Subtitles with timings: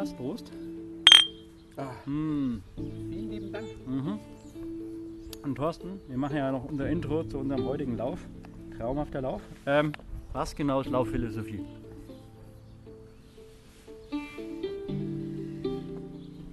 [0.00, 0.12] was.
[0.14, 0.50] Prost.
[1.76, 2.62] Ah, Mm.
[3.10, 3.66] vielen lieben Dank.
[3.86, 4.18] Mhm.
[5.42, 8.18] Und Thorsten, wir machen ja noch unser Intro zu unserem heutigen Lauf.
[8.76, 9.42] Traumhafter Lauf.
[9.66, 9.92] Ähm,
[10.32, 11.60] was genau ist Laufphilosophie?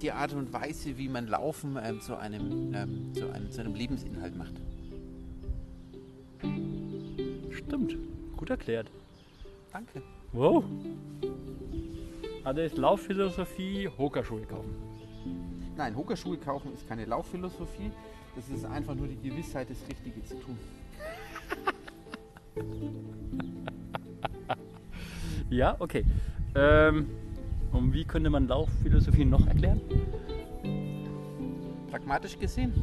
[0.02, 3.74] Die Art und Weise, wie man Laufen ähm, zu, einem, ähm, zu, einem, zu einem
[3.74, 4.54] Lebensinhalt macht.
[7.50, 7.96] Stimmt.
[8.36, 8.90] Gut erklärt.
[9.72, 10.02] Danke.
[10.32, 10.64] Wow.
[12.48, 14.74] Also ist Laufphilosophie Hokerschuhe kaufen.
[15.76, 17.90] Nein, Hokerschuhe kaufen ist keine Laufphilosophie.
[18.34, 20.58] Das ist einfach nur die Gewissheit, das Richtige zu tun.
[25.50, 26.04] Ja, okay.
[26.54, 27.08] Ähm,
[27.72, 29.80] und wie könnte man Laufphilosophie noch erklären?
[31.90, 32.74] Pragmatisch gesehen,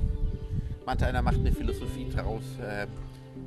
[0.84, 2.87] manch einer macht eine Philosophie daraus, äh,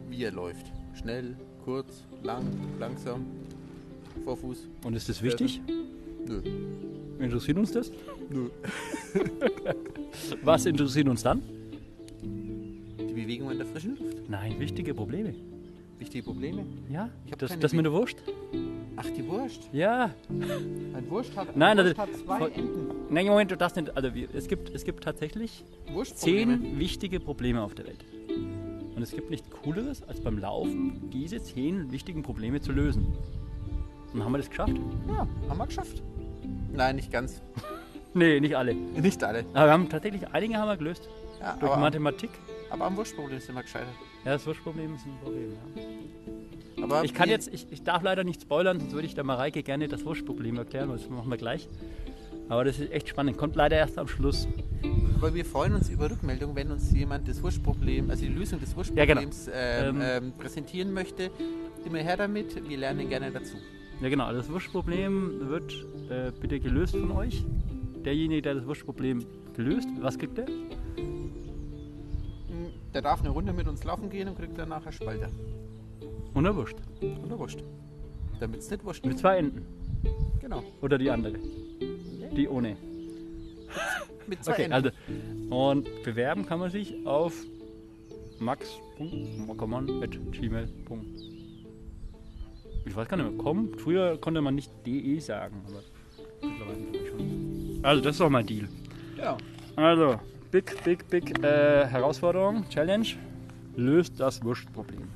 [0.08, 0.66] wie er läuft.
[0.94, 2.44] Schnell, kurz, lang,
[2.78, 3.26] langsam,
[4.24, 4.68] Vorfuß.
[4.84, 5.60] Und ist das wichtig?
[6.28, 6.40] Nö.
[7.20, 7.90] Interessiert uns das?
[8.30, 8.48] Nö.
[10.42, 11.42] Was interessiert uns dann?
[12.22, 14.16] Die Bewegung in der frischen Luft.
[14.28, 15.34] Nein, wichtige Probleme.
[15.98, 16.64] Wichtige Probleme.
[16.88, 18.16] Ja, Ich das, das mit der Wurst?
[18.96, 19.68] Ach, die Wurst.
[19.72, 20.14] Ja.
[20.28, 22.88] Ein Wurst hat, ein Nein, das Wurst ist- hat zwei Enden.
[23.10, 23.96] Nein, Moment, du darfst nicht.
[23.96, 25.64] Also es, gibt, es gibt tatsächlich
[26.14, 28.04] zehn wichtige Probleme auf der Welt.
[28.94, 33.06] Und es gibt nichts Cooleres, als beim Laufen diese zehn wichtigen Probleme zu lösen.
[34.12, 34.74] Und haben wir das geschafft?
[35.08, 36.02] Ja, haben wir geschafft.
[36.78, 37.42] Nein, nicht ganz.
[38.14, 38.72] Nee, nicht alle.
[38.74, 39.40] Nicht alle.
[39.52, 41.08] Aber wir haben tatsächlich einige haben wir gelöst.
[41.40, 42.30] Ja, Durch aber, Mathematik.
[42.70, 43.88] aber am Wurstproblem sind wir gescheitert.
[44.24, 45.52] Ja, das Wurstproblem ist ein Problem.
[46.76, 46.84] Ja.
[46.84, 49.64] Aber Ich kann jetzt, ich, ich darf leider nicht spoilern, sonst würde ich der Mareike
[49.64, 51.68] gerne das Wurstproblem erklären, das machen wir gleich.
[52.48, 53.36] Aber das ist echt spannend.
[53.36, 54.46] Kommt leider erst am Schluss.
[55.16, 58.70] Aber wir freuen uns über Rückmeldung, wenn uns jemand das Wurstproblem, also die Lösung des
[58.94, 59.20] Ja, genau.
[59.22, 61.30] Wurstproblems ähm, Ähm, ähm, präsentieren möchte.
[61.84, 63.56] Immer her damit, wir lernen gerne dazu.
[64.00, 67.44] Ja genau, das Wurstproblem wird äh, bitte gelöst von euch.
[68.04, 69.24] Derjenige, der das Wurstproblem
[69.54, 70.46] gelöst, was kriegt der?
[70.46, 70.54] Hm,
[72.94, 75.28] Der darf eine Runde mit uns laufen gehen und kriegt dann nachher Spalter.
[76.34, 76.76] Und eine Wurst.
[77.00, 77.64] Und eine Wurst.
[78.38, 79.04] Damit es nicht wurscht.
[79.04, 79.66] Mit zwei Enden.
[80.40, 80.62] Genau.
[80.80, 81.34] Oder die andere.
[82.36, 82.76] Die ohne.
[84.28, 84.74] Mit zwei Okay, Enden.
[84.74, 84.90] also.
[85.50, 87.34] Und bewerben kann man sich auf
[88.38, 91.08] max.gmail.com.
[92.88, 93.70] Ich weiß gar nicht mehr, com.
[93.76, 95.82] Früher konnte man nicht de sagen, aber
[96.42, 97.80] mittlerweile glaube ich schon.
[97.82, 98.68] Also, das ist doch mein Deal.
[99.16, 99.36] Ja.
[99.76, 100.18] Also,
[100.50, 103.06] big, big, big äh, Herausforderung, Challenge.
[103.76, 105.08] Löst das Wurstproblem.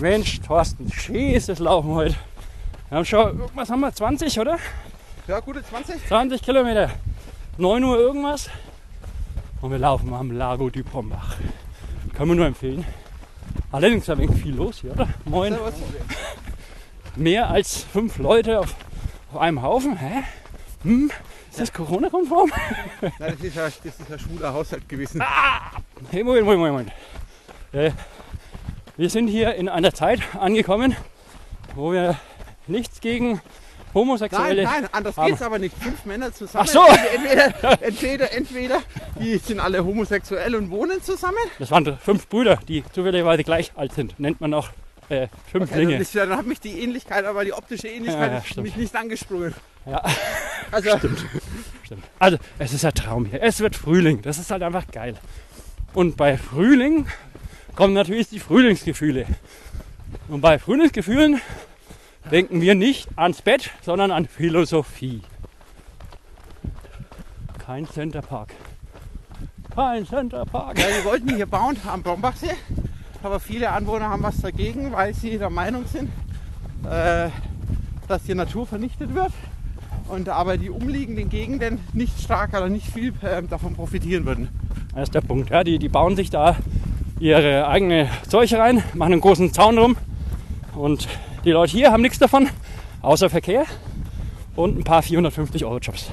[0.00, 2.16] Mensch, Thorsten, schießes Laufen heute.
[2.88, 4.58] Wir haben schon, was haben wir, 20, oder?
[5.26, 6.06] Ja, gute 20.
[6.06, 6.90] 20 Kilometer.
[7.58, 8.48] 9 Uhr irgendwas.
[9.60, 11.36] Und wir laufen am Lago du Pombach.
[12.22, 12.84] Kann man nur empfehlen.
[13.72, 15.08] Allerdings ein wenig viel los hier, oder?
[15.24, 15.54] Moin.
[15.54, 15.74] Servus.
[17.16, 18.76] Mehr als fünf Leute auf,
[19.32, 19.96] auf einem Haufen.
[19.96, 20.22] Hä?
[20.84, 21.10] Hm?
[21.50, 22.52] Ist das Corona-konform?
[23.00, 25.20] Nein, das ist ja, das ist ja schwuler Haushalt gewesen.
[26.12, 26.92] Hey, Moment, Moment, Moment.
[27.72, 27.90] Äh,
[28.96, 30.94] wir sind hier in einer Zeit angekommen,
[31.74, 32.20] wo wir
[32.68, 33.40] nichts gegen
[33.94, 34.64] Homosexuelle.
[34.64, 35.28] Nein, nein, anders haben.
[35.28, 35.76] geht's aber nicht.
[35.76, 36.66] Fünf Männer zusammen.
[36.68, 36.80] Ach so.
[37.14, 38.82] Entweder, entweder, entweder,
[39.20, 41.36] die sind alle homosexuell und wohnen zusammen.
[41.58, 44.18] Das waren fünf Brüder, die zufälligerweise gleich alt sind.
[44.18, 44.70] Nennt man auch
[45.08, 45.96] äh, Fünflinge.
[45.96, 48.66] Also das, dann hat mich die Ähnlichkeit, aber die optische Ähnlichkeit Ja, ja, stimmt.
[48.66, 49.54] mich nicht angesprungen.
[49.86, 50.02] Ja.
[50.70, 50.88] Also,
[51.82, 52.02] Stimmt.
[52.18, 53.42] Also, es ist ein Traum hier.
[53.42, 54.22] Es wird Frühling.
[54.22, 55.18] Das ist halt einfach geil.
[55.92, 57.06] Und bei Frühling
[57.74, 59.26] kommen natürlich die Frühlingsgefühle.
[60.28, 61.42] Und bei Frühlingsgefühlen
[62.30, 65.22] denken wir nicht ans Bett, sondern an Philosophie.
[67.58, 68.54] Kein Centerpark.
[69.74, 70.78] Kein Centerpark.
[70.78, 72.54] ja, wir wollten hier bauen am Brombachsee,
[73.22, 76.10] aber viele Anwohner haben was dagegen, weil sie der Meinung sind,
[76.84, 77.30] äh,
[78.08, 79.32] dass die Natur vernichtet wird
[80.08, 84.48] und aber die umliegenden Gegenden nicht stark oder nicht viel äh, davon profitieren würden.
[84.94, 85.50] Das ist der Punkt.
[85.50, 86.56] Ja, die, die bauen sich da
[87.18, 89.96] ihre eigene Zeug rein, machen einen großen Zaun rum.
[90.74, 91.08] Und
[91.44, 92.48] die Leute hier haben nichts davon,
[93.00, 93.64] außer Verkehr
[94.54, 96.10] und ein paar 450-Euro-Jobs.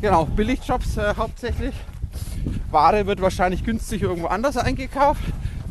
[0.00, 1.74] Genau, Billigjobs äh, hauptsächlich.
[2.70, 5.22] Ware wird wahrscheinlich günstig irgendwo anders eingekauft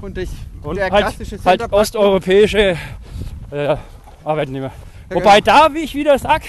[0.02, 0.30] und ich,
[0.62, 2.78] Und der halt, klassische halt osteuropäische
[3.52, 3.78] äh,
[4.24, 4.72] Arbeitnehmer.
[5.10, 5.68] Ja, Wobei genau.
[5.68, 6.42] da, wie ich wieder sag,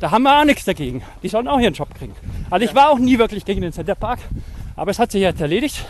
[0.00, 1.02] da haben wir auch nichts dagegen.
[1.22, 2.14] Die sollen auch ihren Job kriegen.
[2.50, 4.20] Also ich war auch nie wirklich gegen den Centerpark,
[4.76, 5.84] aber es hat sich jetzt erledigt.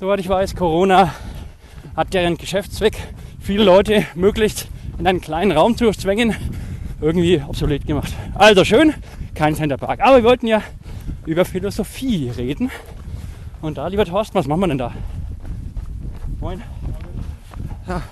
[0.00, 1.14] Soweit ich weiß, Corona
[1.96, 2.96] hat deren Geschäftszweck,
[3.40, 4.68] viele Leute möglichst
[4.98, 6.34] in einen kleinen Raum zu zwängen,
[7.00, 8.12] irgendwie obsolet gemacht.
[8.34, 8.94] Also schön,
[9.34, 10.00] kein Centerpark.
[10.00, 10.62] Aber wir wollten ja
[11.26, 12.70] über Philosophie reden.
[13.60, 14.92] Und da, lieber Thorsten, was machen wir denn da?
[16.40, 16.62] Moin.
[17.88, 18.02] Ja.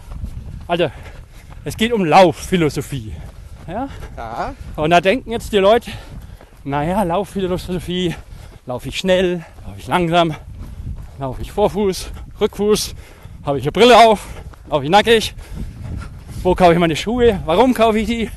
[0.66, 0.90] Also,
[1.64, 3.12] Es geht um Laufphilosophie.
[3.68, 3.88] Ja?
[4.16, 5.92] Ja, Und da denken jetzt die Leute,
[6.64, 8.14] naja, Laufphilosophie,
[8.66, 10.34] laufe ich schnell, laufe ich langsam,
[11.20, 12.94] laufe ich Vorfuß, Rückfuß,
[13.46, 14.26] habe ich eine Brille auf,
[14.68, 15.34] laufe ich nackig,
[16.42, 18.30] wo kaufe ich meine Schuhe, warum kaufe ich die?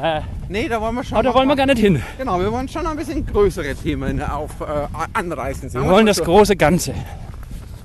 [0.00, 1.14] Äh, nee, da wollen wir schon.
[1.14, 2.00] aber da noch wollen wir gar nicht hin.
[2.18, 4.64] Genau, wir wollen schon ein bisschen größere Themen auf, äh,
[5.12, 5.72] anreißen.
[5.74, 6.94] Wir wollen das große Ganze.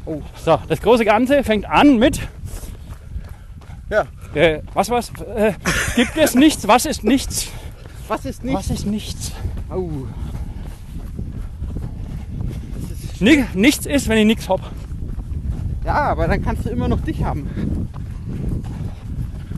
[0.05, 0.21] Oh.
[0.43, 2.19] So, das große Ganze fängt an mit,
[3.89, 4.05] Ja.
[4.35, 5.53] äh, was was, äh,
[5.95, 7.47] gibt es nichts, was ist nichts,
[8.07, 8.53] Was ist nicht?
[8.55, 9.31] was ist nichts?
[9.73, 9.89] Oh.
[12.91, 14.59] Ist, Ni nichts ist, wenn ich nichts hab.
[15.85, 17.89] ja, aber dann kannst du immer noch dich haben.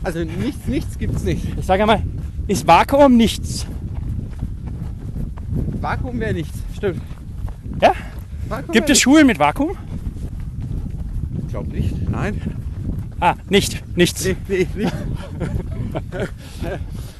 [0.06, 1.44] Also nichts, nichts gibt's nicht.
[1.58, 2.00] Ich sage einmal,
[2.46, 3.66] ist Vakuum nichts?
[5.80, 6.56] Vakuum wäre nichts.
[6.76, 7.02] Stimmt.
[7.80, 7.92] Ja?
[8.48, 9.76] Vakuum Gibt es Schulen mit Vakuum?
[11.40, 12.08] Ich glaube nicht.
[12.08, 12.40] Nein.
[13.18, 14.24] Ah, nicht, nichts.
[14.24, 14.92] Nee, nee, nicht.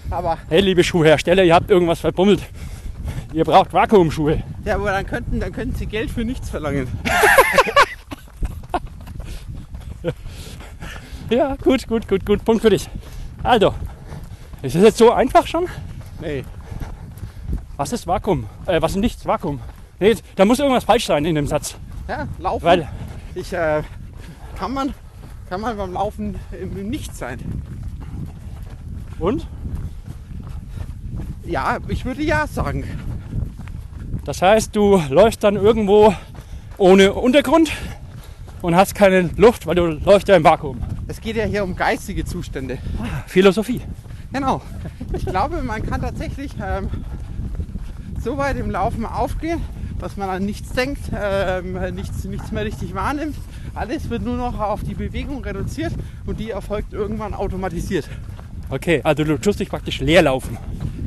[0.08, 2.40] aber, Hey, liebe Schuhhersteller, ihr habt irgendwas verbummelt.
[3.32, 4.44] Ihr braucht Vakuumschuhe.
[4.64, 6.86] ja, aber dann könnten, dann könnten sie Geld für nichts verlangen.
[11.30, 12.44] Ja, gut, gut, gut, gut.
[12.44, 12.88] Punkt für dich.
[13.42, 13.74] Also,
[14.62, 15.66] ist es jetzt so einfach schon?
[16.20, 16.44] Nee.
[17.76, 18.46] Was ist Vakuum?
[18.66, 19.26] Äh, was ist nichts?
[19.26, 19.60] Vakuum.
[19.98, 21.76] Nee, da muss irgendwas falsch sein in dem Satz.
[22.08, 22.64] Ja, laufen.
[22.64, 22.88] Weil,
[23.34, 23.82] Ich, äh,
[24.58, 24.94] kann man,
[25.48, 27.38] kann man beim Laufen im Nichts sein?
[29.18, 29.46] und?
[31.44, 32.84] Ja, ich würde ja sagen.
[34.24, 36.12] Das heißt, du läufst dann irgendwo
[36.76, 37.70] ohne Untergrund
[38.62, 40.78] und hast keine Luft, weil du läufst ja im Vakuum.
[41.08, 42.78] Es geht ja hier um geistige Zustände.
[43.26, 43.80] Philosophie.
[44.32, 44.60] Genau.
[45.12, 46.88] Ich glaube, man kann tatsächlich ähm,
[48.22, 49.60] so weit im Laufen aufgehen,
[49.98, 53.36] dass man an nichts denkt, ähm, nichts, nichts mehr richtig wahrnimmt.
[53.74, 55.92] Alles wird nur noch auf die Bewegung reduziert
[56.26, 58.08] und die erfolgt irgendwann automatisiert.
[58.68, 60.58] Okay, also du tust dich praktisch leer laufen.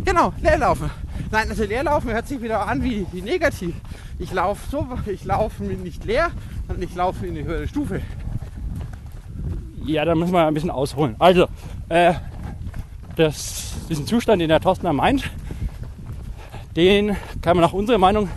[0.06, 0.90] Genau, Leerlaufen.
[1.30, 3.76] Nein, also Leerlaufen hört sich wieder an wie, wie negativ.
[4.18, 6.32] Ich laufe so, ich laufe nicht leer,
[6.68, 8.02] sondern ich laufe in eine höhere Stufe.
[9.90, 11.16] Ja, da müssen wir ein bisschen ausholen.
[11.18, 11.48] Also,
[11.90, 12.14] äh,
[13.16, 15.24] das, diesen Zustand, den der Thorsten da meint,
[16.76, 18.30] den kann man nach unserer Meinung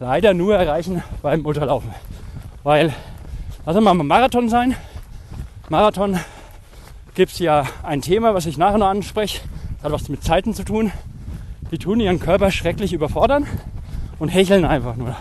[0.00, 1.94] leider nur erreichen beim Ultralaufen.
[2.64, 2.92] Weil,
[3.64, 4.74] lass uns mal Marathon sein.
[5.68, 6.18] Marathon
[7.14, 9.42] gibt es ja ein Thema, was ich nachher noch anspreche.
[9.76, 10.90] Das hat was mit Zeiten zu tun.
[11.70, 13.46] Die tun ihren Körper schrecklich überfordern
[14.18, 15.14] und hecheln einfach nur.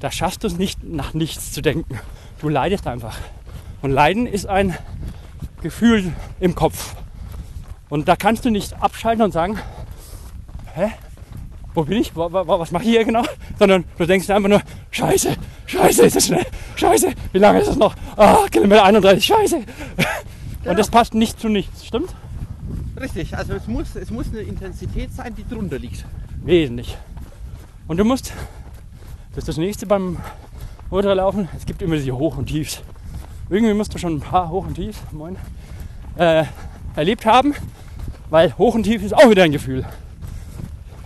[0.00, 2.00] Da schaffst du es nicht, nach nichts zu denken.
[2.40, 3.16] Du leidest einfach.
[3.82, 4.76] Und Leiden ist ein
[5.62, 6.94] Gefühl im Kopf.
[7.88, 9.58] Und da kannst du nicht abschalten und sagen,
[10.74, 10.90] hä?
[11.74, 12.16] Wo bin ich?
[12.16, 13.22] Wa- wa- wa- Was mache ich hier genau?
[13.58, 15.36] Sondern du denkst dir einfach nur, scheiße,
[15.66, 17.94] scheiße, ist es schnell, scheiße, wie lange ist es noch?
[18.16, 19.56] Ah, Kilometer 31, scheiße.
[20.64, 22.14] Und das passt nicht zu nichts, stimmt?
[22.98, 26.04] Richtig, also es muss, es muss eine Intensität sein, die drunter liegt.
[26.42, 26.96] Wesentlich.
[27.86, 28.32] Und du musst,
[29.30, 30.16] das ist das nächste beim
[30.90, 32.82] Ultralaufen, es gibt immer diese Hoch- und Tiefs.
[33.48, 35.36] Irgendwie musst du schon ein paar Hoch- und Tiefs, moin,
[36.16, 36.44] äh,
[36.96, 37.54] erlebt haben,
[38.30, 39.84] weil Hoch und Tief ist auch wieder ein Gefühl.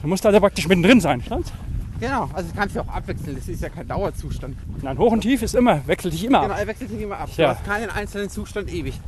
[0.01, 1.53] Du musst also praktisch mittendrin sein, stimmt's?
[2.01, 4.57] Genau, also es kann sich auch abwechseln, das ist ja kein Dauerzustand.
[4.81, 6.61] Nein, Hoch und Tief ist immer, wechselt sich immer Genau, ab.
[6.61, 7.29] er wechselt sich immer ab.
[7.37, 7.53] Ja.
[7.53, 8.99] Du hast keinen einzelnen Zustand ewig.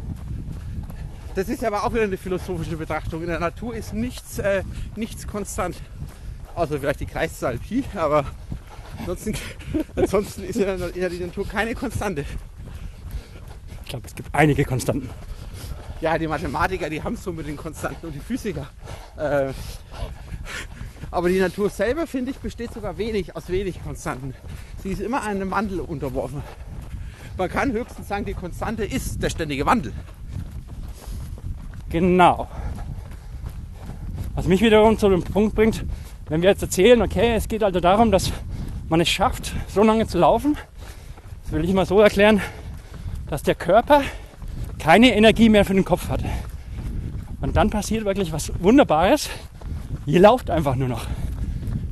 [1.34, 3.22] Das ist aber auch wieder eine philosophische Betrachtung.
[3.22, 4.62] In der Natur ist nichts, äh,
[4.96, 5.76] nichts konstant.
[6.54, 8.26] Außer vielleicht die Kreiszahl Pi, aber
[8.98, 9.32] ansonsten,
[9.96, 12.26] ansonsten ist in der, in der Natur keine Konstante.
[13.92, 15.10] Ich glaube, es gibt einige Konstanten.
[16.00, 18.66] Ja, die Mathematiker, die haben es so mit den Konstanten und die Physiker.
[19.18, 19.52] Äh,
[21.10, 24.32] aber die Natur selber, finde ich, besteht sogar wenig aus wenig Konstanten.
[24.82, 26.42] Sie ist immer einem Wandel unterworfen.
[27.36, 29.92] Man kann höchstens sagen, die Konstante ist der ständige Wandel.
[31.90, 32.48] Genau.
[34.34, 35.84] Was mich wiederum zu dem Punkt bringt,
[36.30, 38.32] wenn wir jetzt erzählen, okay, es geht also darum, dass
[38.88, 40.56] man es schafft, so lange zu laufen.
[41.42, 42.40] Das will ich mal so erklären,
[43.32, 44.02] dass der Körper
[44.78, 46.20] keine Energie mehr für den Kopf hat.
[47.40, 49.30] Und dann passiert wirklich was Wunderbares.
[50.04, 51.06] Ihr lauft einfach nur noch.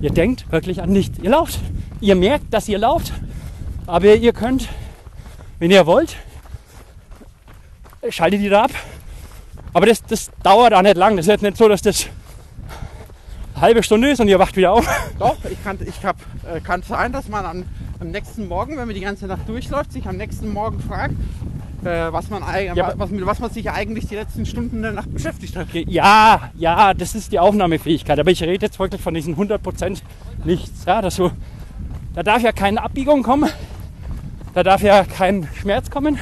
[0.03, 1.19] Ihr denkt wirklich an nichts.
[1.19, 1.59] Ihr lauft.
[2.03, 3.15] Ihr merkt, dass ihr lauft.
[3.87, 4.69] Aber ihr könnt,
[5.59, 6.17] wenn ihr wollt,
[8.11, 8.73] schaltet ihr da ab
[9.73, 11.17] aber das, das dauert auch nicht lang.
[11.17, 12.07] Das ist jetzt nicht so, dass das
[13.55, 14.87] eine halbe Stunde ist und ihr wacht wieder auf.
[15.19, 17.65] Doch, ich kann, ich hab, äh, kann sein, dass man am,
[18.01, 21.15] am nächsten Morgen, wenn man die ganze Nacht durchläuft, sich am nächsten Morgen fragt,
[21.85, 22.43] äh, was, man,
[22.75, 25.69] Ja, was, mit was man sich eigentlich die letzten Stunden der Nacht beschäftigt hat.
[25.73, 28.19] Ja, ja, das ist die Aufnahmefähigkeit.
[28.19, 30.01] Aber ich rede jetzt wirklich von diesen 100%
[30.45, 30.85] nichts.
[30.87, 31.31] Ja, dass du,
[32.15, 33.51] da darf ja keine Abbiegung kommen.
[34.55, 36.19] Da darf ja kein Schmerz kommen.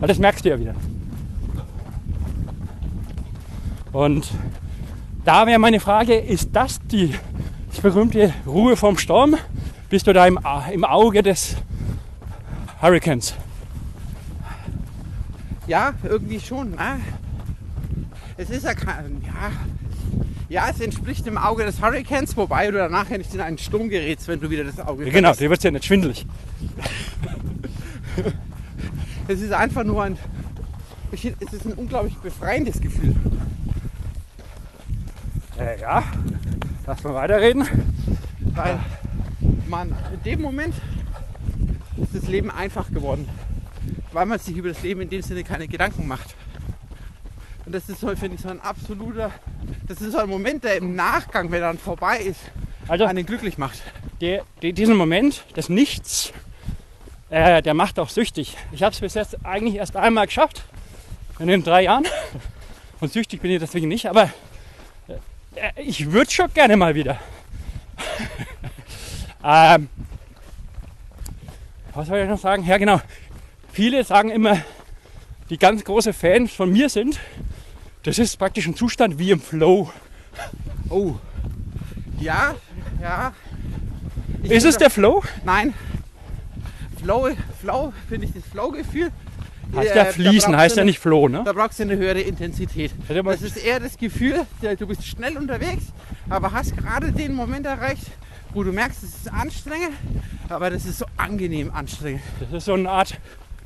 [0.00, 0.74] Weil das merkst du ja wieder.
[3.92, 4.30] Und
[5.24, 7.14] da wäre meine Frage, ist das die,
[7.76, 9.36] die berühmte Ruhe vom Sturm?
[9.88, 10.38] Bist du da im,
[10.72, 11.56] im Auge des
[12.82, 13.34] Hurricanes?
[15.66, 16.72] Ja, irgendwie schon.
[16.72, 17.00] Ne?
[18.36, 19.22] Es ist ja kein.
[19.24, 19.50] Ja,
[20.50, 23.88] ja, es entspricht dem Auge des Hurricanes, wobei du danach ja nicht in einen Sturm
[23.88, 26.26] gerätst, wenn du wieder das Auge Ja, genau, dir wird ja nicht schwindelig.
[29.30, 30.16] Es ist einfach nur ein.
[31.12, 33.14] Es ist ein unglaublich befreiendes Gefühl.
[35.58, 36.02] Äh, ja,
[36.86, 37.68] lass mal weiterreden.
[38.54, 38.80] Weil
[39.68, 40.74] man in dem Moment
[42.02, 43.28] ist das Leben einfach geworden.
[44.12, 46.34] Weil man sich über das Leben in dem Sinne keine Gedanken macht.
[47.66, 49.30] Und das ist so, finde ich, so ein absoluter.
[49.86, 52.40] Das ist so ein Moment, der im Nachgang, wenn er dann vorbei ist,
[52.88, 53.82] Also einen glücklich macht.
[54.20, 56.32] der, der, diesen Moment des Nichts,
[57.28, 58.56] äh, der macht auch süchtig.
[58.72, 60.62] Ich habe es bis jetzt eigentlich erst einmal geschafft,
[61.38, 62.06] in den drei Jahren.
[63.00, 64.30] Und süchtig bin ich deswegen nicht, aber
[65.54, 67.18] äh, ich würde schon gerne mal wieder.
[69.44, 69.88] Ähm,
[71.94, 72.64] was soll ich noch sagen?
[72.64, 73.00] Ja, genau.
[73.72, 74.58] Viele sagen immer,
[75.50, 77.18] die ganz große Fans von mir sind,
[78.02, 79.90] das ist praktisch ein Zustand wie im Flow.
[80.88, 81.14] Oh.
[82.20, 82.54] Ja,
[83.00, 83.32] ja.
[84.42, 85.22] Ich Ist es der Flow?
[85.44, 85.74] Nein.
[87.02, 87.30] Flow,
[87.60, 89.10] Flow finde ich das Flow-Gefühl.
[89.74, 91.42] Heißt äh, ja fließen, heißt ja nicht Flow, ne?
[91.44, 92.92] Da brauchst du eine höhere Intensität.
[93.08, 95.84] Das ist eher das Gefühl, du bist schnell unterwegs,
[96.30, 98.06] aber hast gerade den Moment erreicht,
[98.54, 99.92] wo du merkst, es ist anstrengend,
[100.48, 102.22] aber das ist so angenehm anstrengend.
[102.40, 103.18] Das ist so eine Art,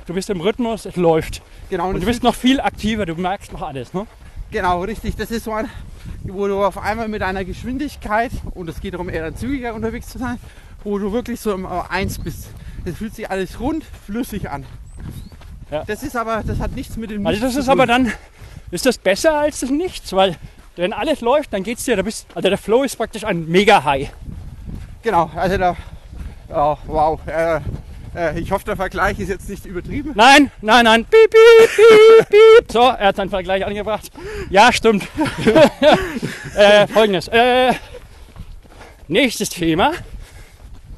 [0.05, 1.41] du bist im Rhythmus, es läuft.
[1.69, 3.93] Genau, Und das du bist noch viel aktiver, du merkst noch alles.
[3.93, 4.05] Ne?
[4.51, 5.15] Genau, richtig.
[5.15, 5.69] Das ist so ein,
[6.23, 10.19] wo du auf einmal mit einer Geschwindigkeit, und es geht darum, eher zügiger unterwegs zu
[10.19, 10.37] sein,
[10.83, 12.47] wo du wirklich so im 1 bist.
[12.85, 14.65] Das fühlt sich alles rund, flüssig an.
[15.71, 15.83] Ja.
[15.85, 18.11] Das ist aber, das hat nichts mit dem Also das ist aber dann,
[18.69, 20.35] ist das besser als das Nichts, weil
[20.75, 24.11] wenn alles läuft, dann geht's dir, da bist, also der Flow ist praktisch ein Mega-High.
[25.03, 25.75] Genau, also da,
[26.49, 27.19] oh, wow.
[27.27, 27.59] Äh,
[28.15, 30.13] äh, ich hoffe, der Vergleich ist jetzt nicht übertrieben.
[30.15, 32.71] Nein, nein, nein, piep, piep, piep, piep.
[32.71, 34.09] So, er hat seinen Vergleich angebracht.
[34.49, 35.05] Ja, stimmt.
[36.55, 37.73] äh, Folgendes, äh,
[39.09, 39.91] nächstes Thema,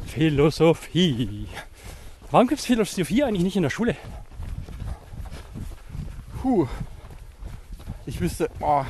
[0.05, 1.47] Philosophie.
[2.29, 3.95] Warum gibt es Philosophie eigentlich nicht in der Schule?
[6.43, 6.67] Puh.
[8.05, 8.85] Ich wüsste, oh,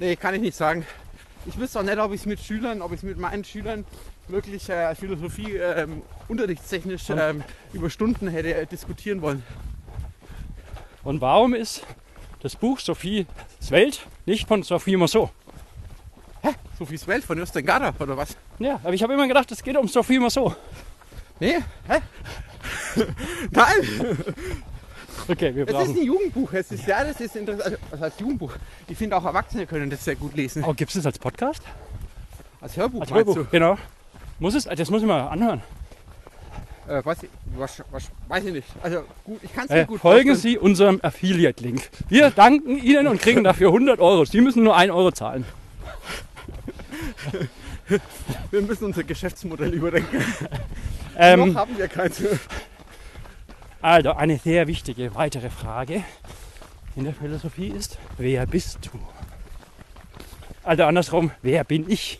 [0.00, 0.84] nee, kann ich nicht sagen.
[1.46, 3.84] Ich wüsste auch nicht, ob ich es mit Schülern, ob ich es mit meinen Schülern
[4.28, 7.42] wirklich äh, Philosophie ähm, unterrichtstechnisch ähm,
[7.72, 9.42] über Stunden hätte äh, diskutieren wollen.
[11.04, 11.82] Und warum ist
[12.40, 13.26] das Buch Sophies
[13.70, 15.30] Welt nicht von Sophie Mousseau?
[16.78, 18.36] Sophies Welt von Justin Garda oder was?
[18.58, 20.54] Ja, aber ich habe immer gedacht, es geht um Sophie Mousseau.
[21.40, 21.58] Nee?
[21.88, 22.00] Hä?
[23.50, 24.18] Nein!
[25.28, 25.96] Okay, wir Es ist brauchen.
[25.98, 26.52] ein Jugendbuch.
[26.52, 27.64] Es ist ja, das ist interessant.
[27.64, 28.52] Also, was heißt Jugendbuch?
[28.88, 30.64] Ich finde auch Erwachsene können das sehr gut lesen.
[30.64, 31.62] Oh, gibt es das als Podcast?
[32.60, 33.76] Als Hörbuch Als Hörbuch, genau.
[34.38, 34.64] Muss es?
[34.64, 35.62] Das muss ich mal anhören.
[36.88, 38.68] Äh, weiß, ich, was, was, weiß ich nicht.
[38.82, 40.54] Also gut, ich kann es mir Äh, gut folgen vorstellen.
[40.54, 41.82] Sie unserem Affiliate-Link.
[42.08, 44.24] Wir danken Ihnen und kriegen dafür 100 Euro.
[44.24, 45.44] Sie müssen nur 1 Euro zahlen.
[48.50, 50.20] Wir müssen unser Geschäftsmodell überdenken.
[51.16, 52.20] Ähm, Noch haben wir keins.
[53.80, 56.02] also, eine sehr wichtige weitere Frage
[56.96, 58.98] in der Philosophie ist, wer bist du?
[60.64, 62.18] Also andersrum, wer bin ich?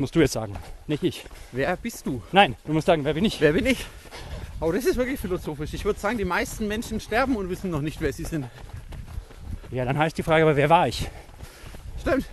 [0.00, 1.26] Musst du jetzt sagen, nicht ich.
[1.52, 2.22] Wer bist du?
[2.32, 3.38] Nein, du musst sagen, wer bin ich?
[3.38, 3.84] Wer bin ich?
[4.58, 5.74] Oh, das ist wirklich philosophisch.
[5.74, 8.46] Ich würde sagen, die meisten Menschen sterben und wissen noch nicht, wer sie sind.
[9.70, 11.06] Ja, dann heißt die Frage, aber wer war ich?
[12.00, 12.24] Stimmt.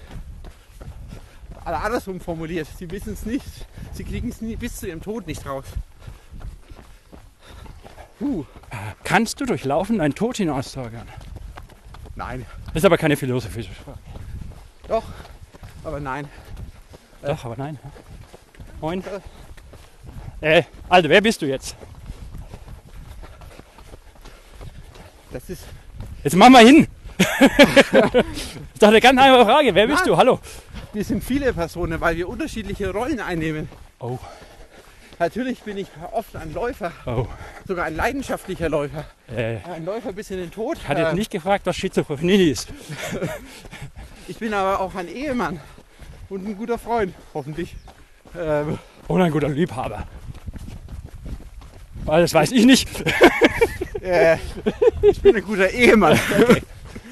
[1.66, 2.70] Oder andersrum formuliert.
[2.80, 3.44] Sie wissen es nicht.
[3.92, 5.66] Sie kriegen es bis zu ihrem Tod nicht raus.
[8.18, 8.46] Puh.
[9.04, 11.10] Kannst du durch Laufen deinen Tod hinauszögern?
[12.16, 12.46] Nein.
[12.68, 14.00] Das ist aber keine philosophische Frage.
[14.88, 15.04] Doch.
[15.84, 16.30] Aber nein.
[17.28, 17.78] Doch, aber nein.
[18.80, 19.04] Moin.
[20.40, 21.76] Äh, also, wer bist du jetzt?
[25.32, 25.64] Das ist.
[26.24, 26.88] Jetzt mach mal hin.
[27.18, 27.28] das
[28.74, 29.76] ist doch eine ganz einfache Frage.
[29.76, 30.08] Wer bist Nein.
[30.10, 30.18] du?
[30.18, 30.40] Hallo.
[30.94, 33.68] Wir sind viele Personen, weil wir unterschiedliche Rollen einnehmen.
[34.00, 34.18] Oh,
[35.20, 37.26] Natürlich bin ich oft ein Läufer, oh.
[37.68, 39.04] sogar ein leidenschaftlicher Läufer.
[39.36, 40.78] Äh, Ein Läufer bis in den Tod.
[40.88, 42.70] hatte jetzt Äh, nicht gefragt, was Schizophrenie ist.
[44.28, 45.60] Ich bin aber auch ein Ehemann
[46.30, 47.76] und ein guter Freund, hoffentlich.
[48.38, 50.06] Ähm, Oder ein guter Liebhaber.
[52.06, 52.88] Weil das weiß ich nicht.
[54.02, 54.38] äh,
[55.02, 56.18] ich bin ein guter Ehemann.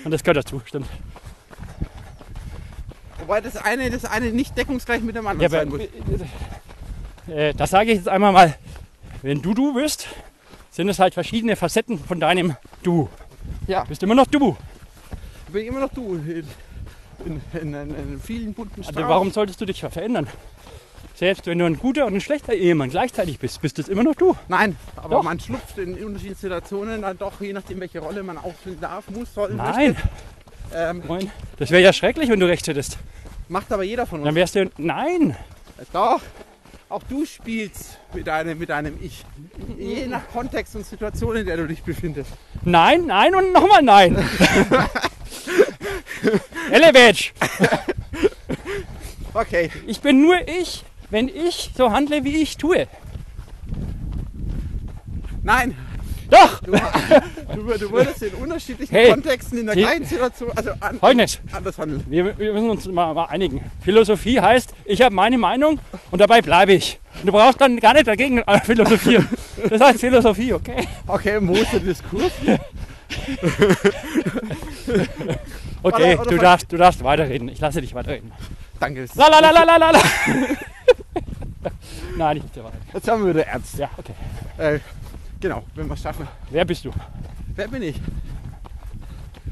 [0.03, 0.87] Und das gehört dazu, stimmt.
[3.19, 7.33] Wobei das eine, das eine nicht deckungsgleich mit dem Ja, anderen sein aber, muss.
[7.35, 8.55] äh, das sage ich jetzt einmal mal.
[9.21, 10.07] Wenn du du bist,
[10.69, 13.09] sind es halt verschiedene Facetten von deinem Du.
[13.67, 13.83] Ja.
[13.85, 14.55] Bist immer noch du.
[15.47, 16.21] Ich bin immer noch du.
[17.25, 19.09] In, in, in, vielen bunten Also Strauß.
[19.09, 20.27] warum solltest du dich verändern?
[21.15, 24.15] Selbst wenn du ein guter und ein schlechter Ehemann gleichzeitig bist, bist es immer noch
[24.15, 24.35] du.
[24.49, 25.23] Nein, aber Doch.
[25.23, 29.33] man schlüpft in unterschiedlichen Situationen dann doch, je nachdem welche Rolle man ausfüllen darf, muss,
[29.33, 29.95] soll, Nein.
[30.73, 31.31] Ähm, Moin.
[31.57, 32.97] das wäre ja schrecklich, wenn du recht hättest.
[33.47, 34.25] macht aber jeder von uns.
[34.25, 34.69] Dann wärst du.
[34.77, 35.37] Nein!
[35.93, 36.21] Doch,
[36.89, 39.23] auch du spielst mit deinem, mit deinem Ich.
[39.77, 42.31] Je nach Kontext und Situation, in der du dich befindest.
[42.63, 44.17] Nein, nein und nochmal nein!
[46.71, 47.31] Elevage!
[49.37, 52.87] Okay, Ich bin nur ich, wenn ich so handle, wie ich tue.
[55.43, 55.75] nein,
[56.29, 56.61] Doch!
[56.61, 59.09] du, du, du würdest in unterschiedlichen Hey.
[59.09, 61.41] Kontexten in der gleichen Situation also an, Folgendes.
[61.51, 62.05] anders handeln.
[62.07, 63.59] Wir, wir müssen uns mal, mal einigen.
[63.83, 65.79] Philosophie heißt, ich habe meine Meinung
[66.11, 66.99] und dabei bleibe ich.
[67.19, 69.27] Und du brauchst dann gar nicht dagegen äh, philosophieren.
[69.69, 70.87] Das heißt Philosophie, okay?
[71.07, 72.31] Okay, der Diskurs?
[75.85, 77.47] Okay, Oder- oder du darfst, du darfst weiterreden.
[77.47, 78.31] Ich lasse dich weiterreden.
[78.79, 79.05] Danke.
[79.13, 79.99] La la la la la la la.
[82.17, 82.87] Nein, ich lasse weiterreden.
[82.91, 83.77] Jetzt haben wir wieder ernst.
[83.77, 84.13] Ja, okay.
[84.57, 84.79] Äh,
[85.39, 86.27] genau, wenn wir es schaffen.
[86.49, 86.91] Wer bist du?
[87.55, 88.01] Wer bin ich?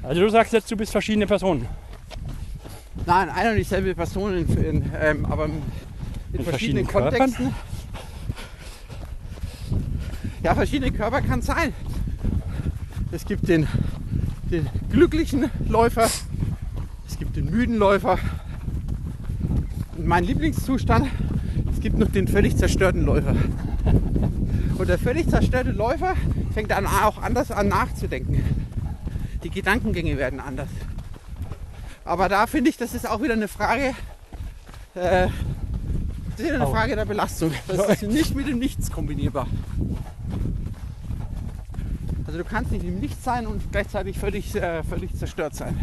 [0.02, 1.68] Also du sagst jetzt, du bist verschiedene Personen.
[3.06, 5.62] Nein, eine und dieselbe Person, in, in, ähm, aber in,
[6.34, 6.88] In verschiedenen, verschiedenen?
[6.88, 7.54] Kontexten.
[10.42, 11.74] Ja, verschiedene Körper kann es sein.
[13.12, 13.68] Es gibt den,
[14.53, 16.07] den glücklichen Läufer,
[17.07, 18.19] es gibt den müden Läufer.
[19.98, 21.07] Und mein Lieblingszustand,
[21.74, 23.36] es gibt noch den völlig zerstörten Läufer.
[24.77, 26.15] Und der völlig zerstörte Läufer
[26.53, 28.43] fängt dann auch anders an nachzudenken.
[29.43, 30.69] Die Gedankengänge werden anders.
[32.05, 33.95] Aber da finde ich, das ist auch wieder eine Frage,
[34.93, 35.27] äh,
[36.31, 36.67] das ist wieder eine.
[36.67, 37.51] Frage der Belastung.
[37.67, 39.48] Das ist nicht mit dem Nichts kombinierbar.
[42.34, 45.80] Also du kannst nicht im Nichts sein und gleichzeitig völlig, äh, völlig zerstört sein.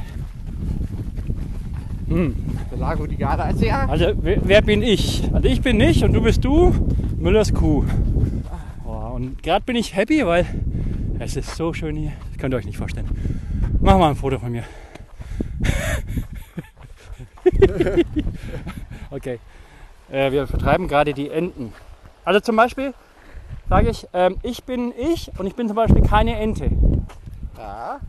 [2.09, 2.35] Hm.
[2.73, 3.45] Der Lago di Garda.
[3.45, 5.31] Also ja, Also wer, wer bin ich?
[5.33, 6.75] Also ich bin ich und du bist du,
[7.19, 7.85] Müllers Kuh.
[8.83, 10.45] Boah, und gerade bin ich happy, weil
[11.21, 12.15] es ist so schön hier.
[12.31, 13.07] Das könnt ihr euch nicht vorstellen.
[13.81, 14.65] Mach mal ein Foto von mir.
[19.13, 19.39] okay.
[20.11, 21.73] Äh, wir vertreiben gerade die Enten.
[22.25, 22.93] Also zum Beispiel
[23.71, 26.71] sage ich, ähm, ich bin ich und ich bin zum Beispiel keine Ente.
[27.57, 28.01] ja.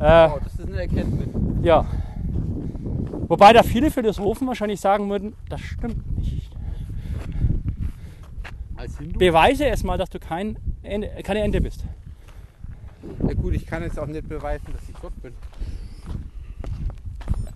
[0.00, 1.28] Äh, Oh, das ist eine Erkenntnis.
[1.62, 1.84] Ja.
[3.28, 6.50] Wobei da viele Philosophen wahrscheinlich sagen würden, das stimmt nicht.
[8.76, 9.18] Als Hindu?
[9.18, 11.84] Beweise es mal, dass du kein Ente, keine Ente bist.
[13.26, 15.32] Ja gut, ich kann jetzt auch nicht beweisen, dass ich Gott bin.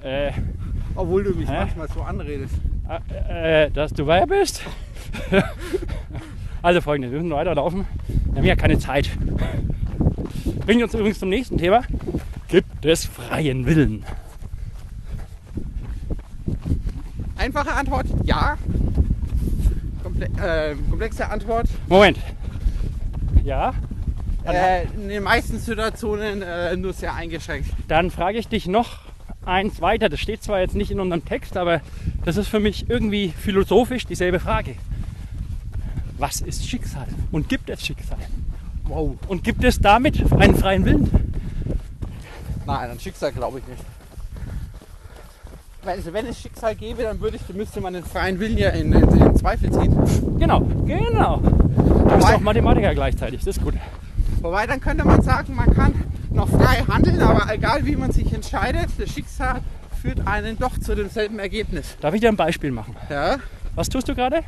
[0.03, 0.33] Äh,
[0.95, 1.57] Obwohl du mich Hä?
[1.61, 2.55] manchmal so anredest.
[2.89, 4.63] Äh, äh, dass du wer bist?
[6.63, 7.87] also folgendes, wir müssen weiterlaufen.
[8.27, 9.11] Wir haben ja keine Zeit.
[10.67, 11.83] Bringt uns übrigens zum nächsten Thema.
[12.49, 14.05] Gibt es freien Willen?
[17.37, 18.57] Einfache Antwort, ja.
[20.03, 22.19] Komple äh, komplexe Antwort, Moment.
[23.45, 23.75] Ja,
[24.53, 27.71] äh, in den meisten Situationen äh, nur sehr eingeschränkt.
[27.87, 29.01] Dann frage ich dich noch
[29.49, 30.09] eins weiter.
[30.09, 31.81] Das steht zwar jetzt nicht in unserem Text, aber
[32.25, 34.77] das ist für mich irgendwie philosophisch dieselbe Frage.
[36.19, 37.07] Was ist Schicksal?
[37.33, 38.19] Und gibt es Schicksal?
[38.85, 39.17] Wow.
[39.29, 41.11] Und gibt es damit einen freien Willen?
[42.67, 43.83] Nein, an Schicksal glaube ich nicht.
[45.87, 48.93] Also wenn es Schicksal gäbe, dann würde ich, müsste man den freien Willen ja in,
[48.93, 49.97] in, in Zweifel ziehen.
[50.39, 51.39] Genau, genau.
[51.39, 53.75] Du bist auch Mathematiker gleichzeitig, das ist gut.
[54.41, 55.95] Wobei dann könnte man sagen, man kann
[56.39, 59.61] noch frei handeln, aber egal wie man sich entscheidet, das Schicksal
[60.01, 61.97] führt einen doch zu demselben Ergebnis.
[62.01, 62.97] Darf ich dir ein Beispiel machen?
[63.11, 63.39] Ja,
[63.75, 64.43] Was tust du gerade?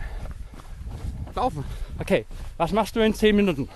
[1.35, 1.64] laufen.
[1.98, 2.26] Okay,
[2.57, 3.68] was machst du in 10 Minuten?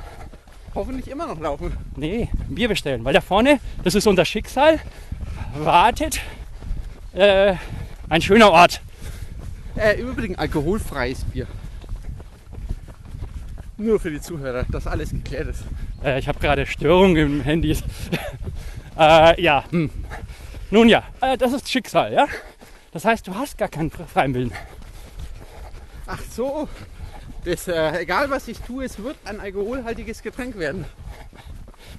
[0.74, 1.72] Hoffentlich immer noch laufen.
[1.96, 3.04] Nee, ein Bier bestellen.
[3.04, 4.80] Weil da vorne, das ist unser Schicksal,
[5.56, 6.20] wartet
[7.14, 7.54] äh,
[8.08, 8.80] ein schöner Ort.
[9.76, 11.46] Äh, Im Übrigen alkoholfreies Bier.
[13.76, 15.64] Nur für die Zuhörer, dass alles geklärt ist.
[16.04, 17.70] Äh, ich habe gerade Störungen im Handy.
[18.98, 19.90] äh, ja, hm.
[20.70, 22.26] nun ja, äh, das ist Schicksal, ja?
[22.92, 24.52] Das heißt, du hast gar keinen freien Willen.
[26.06, 26.68] Ach so.
[27.44, 30.84] Das, äh, egal was ich tue, es wird ein alkoholhaltiges Getränk werden.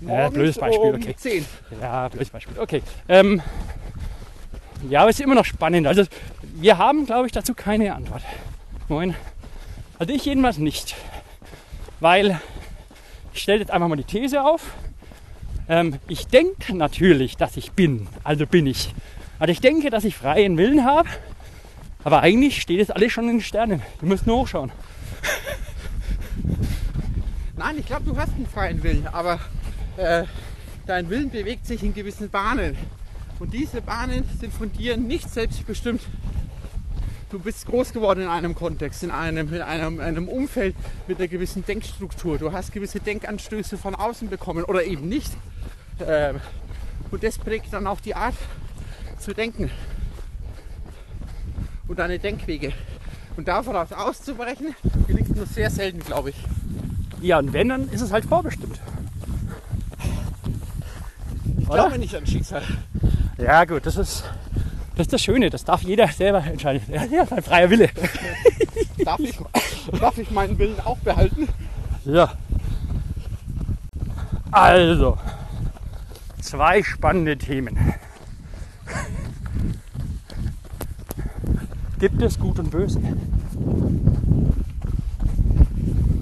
[0.02, 1.16] Ja, blödes Beispiel, um okay.
[1.16, 1.46] 10.
[1.82, 2.60] Ja, blödes Beispiel.
[2.60, 2.82] Okay.
[3.08, 3.42] Ähm,
[4.90, 5.88] ja, aber es ist immer noch spannend.
[5.88, 6.04] Also,
[6.42, 8.24] wir haben, glaube ich, dazu keine Antwort.
[8.88, 9.16] Moin.
[10.00, 10.96] Also, ich jedenfalls nicht.
[12.00, 12.40] Weil,
[13.36, 14.74] ich stelle jetzt einfach mal die These auf.
[15.68, 18.08] Ähm, ich denke natürlich, dass ich bin.
[18.24, 18.94] Also bin ich.
[19.40, 21.10] Also, ich denke, dass ich freien Willen habe.
[22.06, 23.82] Aber eigentlich steht jetzt alles schon in den Sternen.
[24.00, 24.72] Wir müssen nur hochschauen.
[27.58, 29.40] Nein, ich glaube, du hast einen freien Willen, aber
[29.98, 30.24] äh,
[30.86, 32.78] dein Willen bewegt sich in gewissen Bahnen.
[33.40, 36.02] Und diese Bahnen sind von dir nicht selbstbestimmt.
[37.30, 40.76] Du bist groß geworden in einem Kontext, in einem, in einem, einem Umfeld
[41.08, 42.38] mit einer gewissen Denkstruktur.
[42.38, 45.32] Du hast gewisse Denkanstöße von außen bekommen oder eben nicht.
[46.06, 46.40] Ähm,
[47.10, 48.36] und das prägt dann auch die Art
[49.18, 49.72] zu denken
[51.88, 52.74] und deine Denkwege.
[53.38, 54.76] Und davon aus auszubrechen,
[55.08, 56.36] gelingt nur sehr selten, glaube ich.
[57.22, 58.80] Ja, und wenn, dann ist es halt vorbestimmt.
[61.58, 61.88] Ich Oder?
[61.88, 62.64] glaube nicht an Schicksal.
[63.38, 64.24] Ja, gut, das ist
[64.96, 65.50] das, ist das Schöne.
[65.50, 66.82] Das darf jeder selber entscheiden.
[67.12, 67.90] Ja, sein freier Wille.
[69.04, 69.38] Darf ich,
[70.00, 71.48] darf ich meinen Willen auch behalten?
[72.06, 72.34] Ja.
[74.52, 75.18] Also,
[76.42, 77.78] zwei spannende Themen.
[82.00, 83.02] Gibt es Gut und Böse?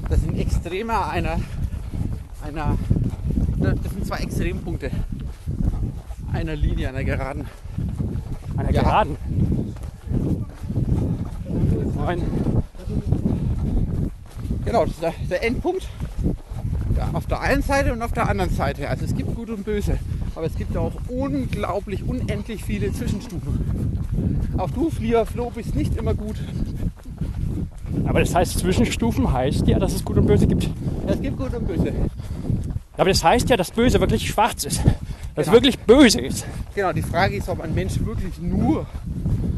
[0.09, 1.39] Das sind Extremer einer,
[2.43, 2.77] einer.
[3.57, 4.91] Das sind zwei Extrempunkte
[6.33, 7.45] einer Linie, einer Geraden.
[8.57, 8.81] Einer Ja.
[8.81, 9.17] Geraden.
[11.95, 12.21] Moin.
[14.65, 15.87] Genau, das ist der, der Endpunkt.
[16.97, 18.89] Ja, auf der einen Seite und auf der anderen Seite.
[18.89, 19.97] Also es gibt Gut und Böse,
[20.35, 23.97] aber es gibt auch unglaublich, unendlich viele Zwischenstufen.
[24.57, 26.35] Auch du, Flieger, Flo, bist nicht immer gut.
[28.05, 30.69] Aber das heißt, Zwischenstufen heißt ja, dass es Gut und Böse gibt.
[31.07, 31.91] Es gibt Gut und Böse.
[32.95, 34.81] Aber das heißt ja, dass Böse wirklich schwarz ist.
[35.35, 35.53] Dass es Genau.
[35.63, 36.45] wirklich böse ist.
[36.75, 38.85] Genau, die Frage ist, ob ein Mensch wirklich nur,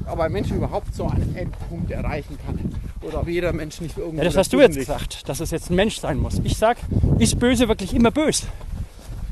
[0.10, 2.60] ob ein Mensch überhaupt so einen Endpunkt erreichen kann.
[3.02, 4.88] Oder ob jeder Mensch nicht irgendwo Ja, das hast du jetzt liegt.
[4.88, 6.40] gesagt, dass es jetzt ein Mensch sein muss.
[6.44, 6.78] Ich sag,
[7.20, 8.48] ist böse wirklich immer böse?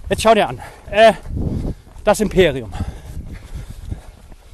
[0.10, 0.60] Jetzt schau dir an.
[0.92, 1.14] Äh,
[2.04, 2.72] das Imperium.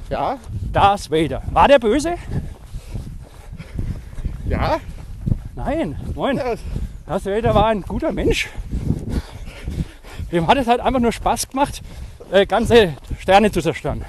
[0.09, 0.37] Ja,
[0.71, 1.41] Darth Vader.
[1.51, 2.15] War der böse?
[4.47, 4.79] ja.
[5.55, 5.97] Nein.
[6.15, 6.37] Moin.
[7.07, 8.47] Darth Vader war ein guter Mensch.
[10.31, 11.81] Dem hat es halt einfach nur Spaß gemacht,
[12.31, 14.05] äh, ganze Sterne zu zerstören.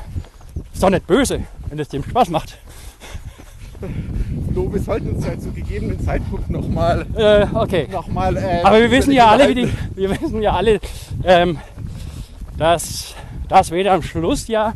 [0.72, 2.58] Ist doch nicht böse, wenn es dem Spaß macht.
[4.52, 7.88] Flo, wir sollten uns ja zu gegebenen Zeitpunkt nochmal Äh, okay.
[7.90, 10.80] noch mal, äh, Aber wir wissen ja alle, wie die, wir wissen ja alle,
[11.24, 11.58] ähm,
[12.58, 13.14] dass
[13.48, 14.74] Darth Vader am Schluss ja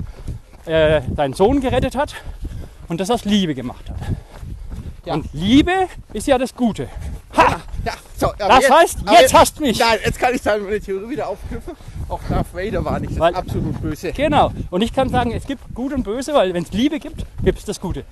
[0.64, 2.14] äh, seinen Sohn gerettet hat
[2.88, 3.98] und das aus Liebe gemacht hat.
[5.04, 5.14] Ja.
[5.14, 5.72] Und Liebe
[6.14, 6.88] ist ja das Gute.
[7.84, 9.78] Ja, so, Das heißt, aber jetzt hast du mich.
[9.78, 11.74] Nein, jetzt kann ich sagen, meine Theorie wieder aufknüpfen.
[12.08, 14.12] Auch Darth Vader war nicht Weil- absolut böse.
[14.12, 14.52] Genau.
[14.70, 17.58] Und ich kann sagen, es gibt Gut und Böse, weil wenn es Liebe gibt, gibt
[17.58, 18.04] es das Gute.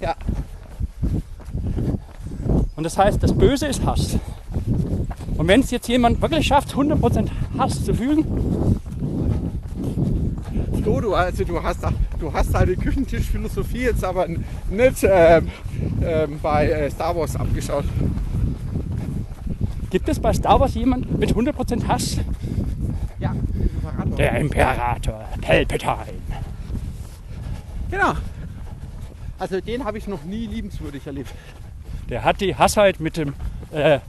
[0.00, 0.14] Ja,
[2.76, 4.16] Und das heißt, das Böse ist Hass.
[5.36, 8.80] Und wenn es jetzt jemand wirklich schafft, 100% Hass zu fühlen,
[10.82, 11.80] Flo, du, also du hast,
[12.18, 15.50] du hast deine Küchentischphilosophie jetzt aber nicht ähm,
[16.02, 17.84] ähm, bei äh, Star Wars abgeschaut.
[19.94, 22.18] Gibt es bei Star Wars jemand mit 100% Hass?
[23.20, 24.16] Ja, Imperator.
[24.16, 26.18] Der Imperator, Palpatine.
[27.92, 28.14] Genau.
[29.38, 31.32] Also den habe ich noch nie liebenswürdig erlebt.
[32.08, 33.34] Der hat die Hassheit mit dem
[33.70, 34.00] äh,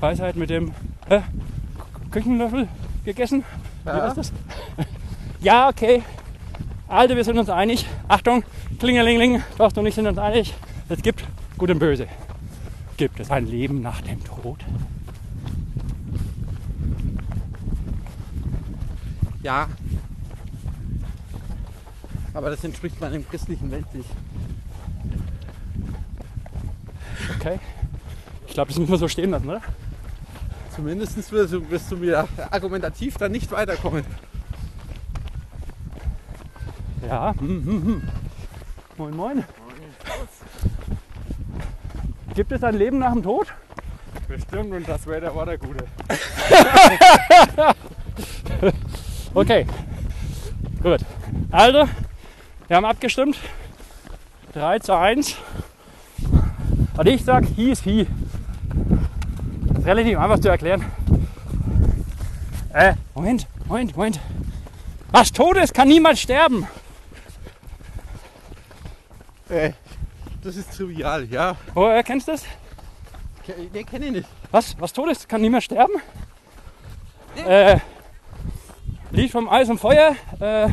[0.00, 0.72] Weisheit mit dem
[1.08, 1.20] äh,
[2.10, 2.66] Küchenlöffel
[3.04, 3.44] gegessen.
[3.84, 4.08] Wie Ja.
[4.08, 4.32] ist das?
[5.40, 6.02] ja, okay.
[6.88, 7.86] Also wir sind uns einig.
[8.08, 8.42] Achtung,
[8.80, 10.52] Klingelingeling, doch du nicht sind uns einig.
[10.88, 11.22] Es gibt
[11.58, 12.08] Gut und Böse.
[12.96, 14.64] Gibt es ein Leben nach dem Tod?
[19.42, 19.68] Ja.
[22.32, 24.06] Aber das entspricht meinem christlichen Weltbild.
[27.38, 27.58] Okay.
[28.46, 29.60] Ich glaube, das müssen wir so stehen lassen, oder?
[30.74, 34.04] Zumindest wirst du, wirst du mir argumentativ dann nicht weiterkommen.
[37.06, 37.34] Ja.
[37.38, 38.02] Hm, hm, hm.
[38.96, 39.44] Moin, moin.
[42.36, 43.46] Gibt es ein Leben nach dem Tod?
[44.28, 45.86] Bestimmt und das Wetter war der Gute.
[49.34, 49.66] Okay.
[50.82, 51.00] Gut.
[51.50, 51.86] Also,
[52.68, 53.36] wir haben abgestimmt.
[54.54, 55.36] 3 zu 1.
[56.96, 58.06] Und ich sag, he ist he.
[59.68, 60.86] Das ist relativ einfach zu erklären.
[62.72, 64.20] Äh, Moment, Moment, Moment.
[65.10, 66.66] Was tot ist, kann niemals sterben.
[69.50, 69.72] Äh,
[70.46, 71.56] das ist trivial, ja.
[71.74, 72.44] Woher kennst du das?
[73.44, 74.28] Ke- Nee, kenne ich nicht.
[74.50, 74.76] Was?
[74.80, 75.94] Was tot ist, kann niemals sterben?
[77.46, 77.78] Äh,
[79.10, 80.16] Lied vom Eis und Feuer.
[80.40, 80.68] Äh,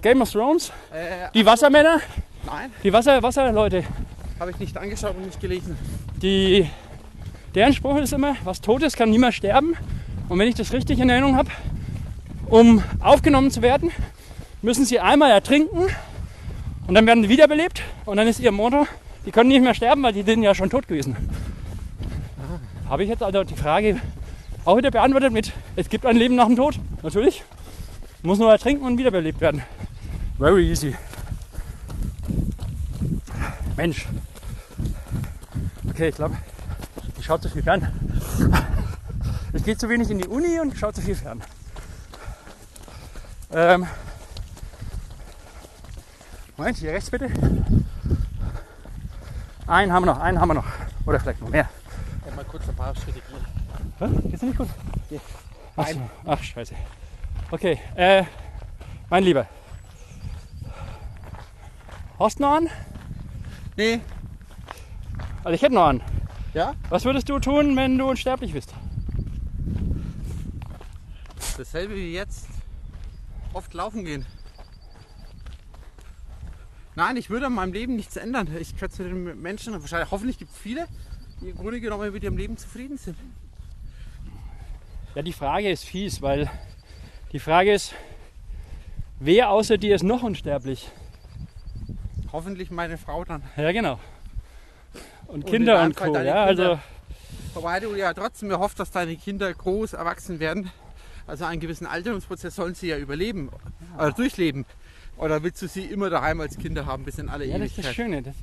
[0.00, 0.70] Game of Thrones.
[0.92, 2.00] Äh, Die Wassermänner.
[2.44, 3.84] nein, Die Wasser, Wasserleute.
[4.38, 5.76] habe ich nicht angeschaut und nicht gelesen.
[6.20, 6.68] Die,
[7.54, 9.74] deren Spruch ist immer, was tot ist, kann niemals sterben.
[10.28, 11.50] Und wenn ich das richtig in Erinnerung habe,
[12.48, 13.90] um aufgenommen zu werden,
[14.62, 15.86] müssen sie einmal ertrinken
[16.88, 17.82] und dann werden sie wiederbelebt.
[18.06, 18.86] Und dann ist ihr Motto,
[19.26, 21.16] die können nicht mehr sterben, weil die sind ja schon tot gewesen.
[22.88, 24.00] Habe ich jetzt also die Frage
[24.64, 26.80] auch wieder beantwortet mit, es gibt ein Leben nach dem Tod?
[27.02, 27.44] Natürlich.
[28.22, 29.62] Muss nur ertrinken und wiederbelebt werden.
[30.38, 30.96] Very easy.
[33.76, 34.06] Mensch.
[35.90, 36.36] Okay, ich glaube,
[37.18, 37.92] ich schaue zu viel fern.
[39.54, 41.40] Ich gehe zu wenig in die Uni und schaue zu viel fern.
[43.50, 43.86] Ähm,
[46.58, 47.30] Moment, hier rechts bitte.
[49.68, 50.66] Einen haben wir noch, einen haben wir noch.
[51.06, 51.68] Oder vielleicht noch mehr.
[52.26, 53.46] Ja, mal kurz ein paar Schritte gehen.
[54.00, 54.28] Hä?
[54.28, 54.68] Geht's nicht gut?
[55.76, 56.10] Ach, so.
[56.26, 56.74] Ach, scheiße.
[57.52, 58.24] Okay, äh,
[59.08, 59.46] mein Lieber.
[62.18, 62.68] Hast du noch an?
[63.76, 64.00] Nee.
[65.44, 66.02] Also ich hätte noch an.
[66.54, 66.74] Ja?
[66.88, 68.74] Was würdest du tun, wenn du unsterblich bist?
[71.56, 72.48] Dasselbe wie jetzt.
[73.52, 74.26] Oft laufen gehen.
[76.98, 78.48] Nein, ich würde an meinem Leben nichts ändern.
[78.58, 80.88] Ich zu den Menschen, wahrscheinlich, hoffentlich gibt es viele,
[81.40, 83.16] die im Grunde genommen mit ihrem Leben zufrieden sind.
[85.14, 86.50] Ja, die Frage ist fies, weil
[87.30, 87.94] die Frage ist,
[89.20, 90.90] wer außer dir ist noch unsterblich?
[92.32, 93.42] Hoffentlich meine Frau dann.
[93.56, 94.00] Ja, genau.
[95.28, 96.12] Und, Und Kinder und Co.
[96.16, 96.80] Ja, also
[97.54, 100.72] Wobei du ja trotzdem hoffst, dass deine Kinder groß erwachsen werden.
[101.28, 103.50] Also einen gewissen Alterungsprozess sollen sie ja überleben.
[103.96, 104.66] Oder durchleben.
[105.18, 107.78] Oder willst du sie immer daheim als Kinder haben, bis in alle ja, das ist
[107.78, 107.94] das Ewigkeit?
[107.96, 108.22] Schöne.
[108.22, 108.34] Das,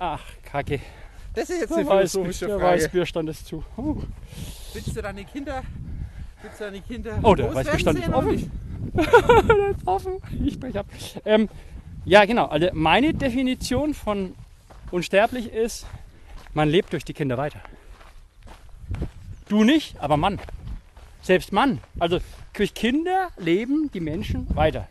[0.00, 0.80] ach, Kacke.
[1.34, 2.82] Das ist jetzt Der, eine Weiß, philosophische der Frage.
[2.82, 3.64] Weißbierstand ist zu.
[3.76, 4.02] Uh.
[4.72, 5.62] Willst du deine Kinder,
[6.42, 8.50] willst du deine Kinder Oh, der Weißbierstand ist offen.
[8.94, 10.12] Der ist offen.
[10.44, 10.86] Ich Pech hab.
[11.24, 11.48] Ähm,
[12.04, 12.46] ja, genau.
[12.46, 14.34] Also meine Definition von
[14.90, 15.86] unsterblich ist,
[16.54, 17.60] man lebt durch die Kinder weiter.
[19.48, 20.40] Du nicht, aber Mann.
[21.22, 21.78] Selbst Mann.
[21.98, 22.18] Also
[22.54, 24.88] durch Kinder leben die Menschen weiter.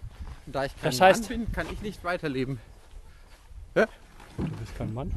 [0.47, 2.60] Und da ich kein Das heißt- Mann bin, kann ich nicht weiterleben.
[3.75, 3.86] Du
[4.60, 5.12] bist kein Mann.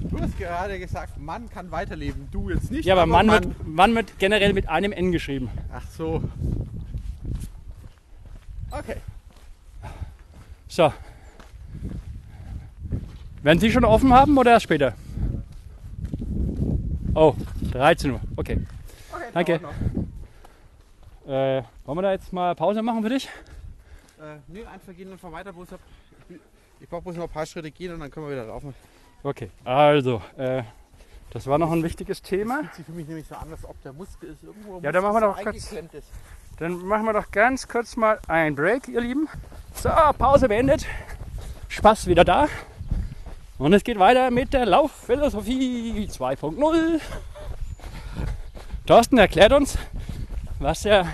[0.00, 2.28] Du hast gerade gesagt, Mann kann weiterleben.
[2.30, 2.84] Du jetzt nicht.
[2.84, 5.48] Ja, aber Mann wird, Mann wird generell mit einem N geschrieben.
[5.72, 6.22] Ach so.
[8.70, 8.96] Okay.
[10.68, 10.92] So.
[13.42, 14.94] Werden Sie schon offen haben oder erst später?
[17.14, 17.34] Oh,
[17.70, 18.20] 13 Uhr.
[18.36, 18.58] Okay.
[19.12, 19.60] okay Danke.
[21.26, 23.28] Äh, wollen wir da jetzt mal Pause machen für dich?
[24.18, 25.52] Äh, nö, einfach gehen und weiter.
[25.52, 25.80] Bloß ab,
[26.28, 26.36] ich
[26.80, 28.74] ich brauche bloß noch ein paar Schritte gehen und dann können wir wieder laufen.
[29.22, 30.62] Okay, also, äh,
[31.30, 32.60] das war noch ein wichtiges Thema.
[32.60, 34.80] Fühlt sich für mich nämlich so an, als ob der Muskel ist irgendwo.
[34.80, 36.08] Ja, dann machen wir doch kurz- Ist.
[36.58, 39.28] Dann machen wir doch ganz kurz mal ein Break, ihr Lieben.
[39.74, 40.86] So, Pause beendet.
[41.68, 42.48] Spaß wieder da.
[43.58, 47.00] Und es geht weiter mit der Laufphilosophie 2.0.
[48.86, 49.76] Thorsten erklärt uns,
[50.58, 51.06] was er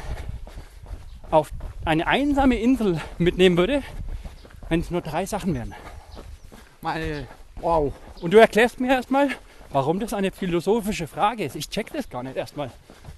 [1.30, 1.50] auf
[1.84, 3.82] eine einsame Insel mitnehmen würde,
[4.68, 5.74] wenn es nur drei Sachen wären.
[6.80, 7.26] Meine.
[7.60, 7.92] Wow.
[8.20, 9.28] Und du erklärst mir erstmal,
[9.70, 11.56] warum das eine philosophische Frage ist.
[11.56, 12.70] Ich check das gar nicht erstmal.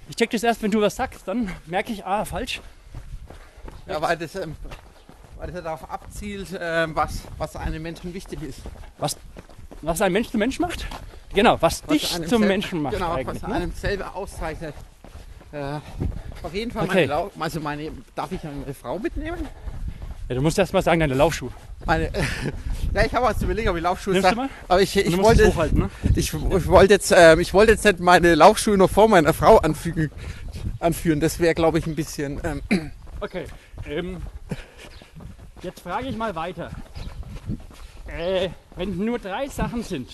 [0.08, 1.26] Ich check das erst, wenn du was sagst.
[1.26, 2.60] Dann merke ich, ah, falsch.
[3.86, 4.56] Ja, weil das, ähm,
[5.36, 8.60] weil das ja darauf abzielt, ähm, was, was einem Menschen wichtig ist.
[8.98, 10.86] Was ein Mensch zum Mensch macht?
[11.34, 13.54] Genau, was, Was dich zum Menschen macht Genau, was Ne?
[13.54, 14.74] einem selber auszeichnet.
[15.52, 15.80] Äh,
[16.44, 16.94] auf jeden Fall Okay.
[16.94, 19.48] meine Lau also meine, darf ich eine Frau mitnehmen?
[20.28, 21.50] Ja, du musst erst mal sagen, deine Laufschuhe.
[21.84, 22.10] Meine,
[22.94, 24.48] ja, ich habe was zu überlegen, ob ich Laufschuhe Nimmst du sag, mal?
[24.68, 25.90] aber ich, ich wollte, hochhalten, ne?
[26.14, 29.58] ich, ich wollte jetzt, ähm, ich wollte jetzt nicht meine Laufschuhe noch vor meiner Frau
[29.58, 30.10] anfügen,
[30.80, 31.20] anführen.
[31.20, 32.40] Das wäre, glaube ich, ein bisschen.
[32.44, 33.44] Ähm, Okay.
[33.86, 34.18] Ähm,
[35.62, 36.70] jetzt frage ich mal weiter.
[38.06, 40.10] Äh, wenn nur drei Sachen sind,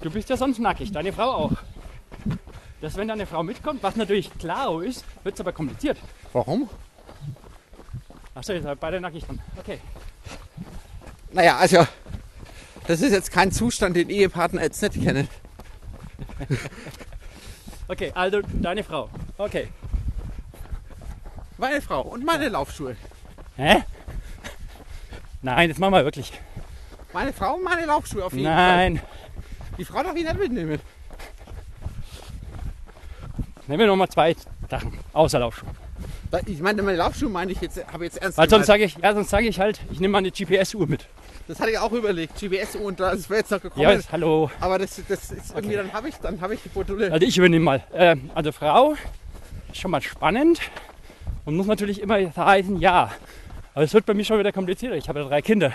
[0.00, 1.52] du bist ja sonst nackig, deine Frau auch.
[2.84, 5.96] Dass wenn deine Frau mitkommt, was natürlich klar ist, wird es aber kompliziert.
[6.34, 6.68] warum?
[8.34, 9.40] Achso, ihr seid beide nackig dran.
[9.58, 9.80] Okay.
[11.32, 11.86] Naja, also
[12.86, 15.28] das ist jetzt kein Zustand, den Ehepartner jetzt nicht kennen.
[17.88, 19.10] Okay, also deine Frau.
[19.36, 19.68] Okay.
[21.58, 22.96] Meine Frau und meine Laufschuhe.
[23.56, 23.82] Hä?
[25.42, 26.32] Nein, das machen wir wirklich.
[27.12, 28.90] Meine Frau und meine Laufschuhe auf jeden Fall.
[28.90, 29.02] Nein.
[29.76, 30.80] Die Frau darf ich nicht mitnehmen.
[33.66, 34.36] Nehmen wir nochmal zwei
[34.70, 34.92] Sachen.
[35.12, 35.68] Außer Laufschuhe.
[36.46, 39.14] Ich meine, meine Laufschuhe meine ich jetzt, habe jetzt ernst Weil sonst sage ich, ja,
[39.14, 41.06] sonst sage ich halt, ich nehme mal eine GPS-Uhr mit.
[41.46, 42.38] Das hatte ich auch überlegt.
[42.38, 43.82] GPS und das wäre jetzt noch gekommen.
[43.82, 44.50] Ja, hallo.
[44.60, 45.76] aber das, das ist irgendwie, Okay.
[45.76, 47.12] dann habe ich, dann habe ich die Module.
[47.12, 47.84] Also ich übernehme mal.
[47.94, 48.94] Ähm, also Frau
[49.70, 50.60] ist schon mal spannend
[51.44, 53.10] und muss natürlich immer heißen, ja.
[53.74, 54.96] Aber es wird bei mir schon wieder komplizierter.
[54.96, 55.72] Ich habe ja drei Kinder.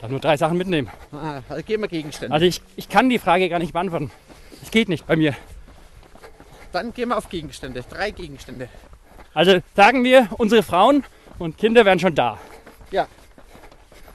[0.00, 0.90] Darf nur drei Sachen mitnehmen.
[1.12, 2.34] Ah, also gehen wir Gegenstände.
[2.34, 4.10] Also ich, ich kann die Frage gar nicht beantworten.
[4.62, 5.34] Es geht nicht bei mir.
[6.74, 7.84] Dann gehen wir auf Gegenstände.
[7.88, 8.68] Drei Gegenstände.
[9.32, 11.04] Also sagen wir, unsere Frauen
[11.38, 12.36] und Kinder wären schon da.
[12.90, 13.06] Ja.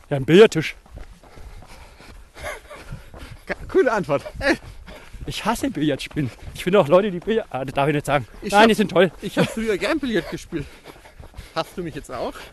[0.10, 0.76] Ja, ein Billardtisch.
[3.70, 4.24] Coole Antwort.
[4.40, 4.56] Äh,
[5.26, 6.30] Ich hasse Billardspielen.
[6.54, 7.48] Ich finde auch Leute, die Billard...
[7.50, 8.28] Ah, das darf ich nicht sagen.
[8.42, 9.10] Ich Nein, hab- die sind toll.
[9.22, 10.66] Ich habe früher gern Billard gespielt.
[11.56, 12.34] Hast du mich jetzt auch?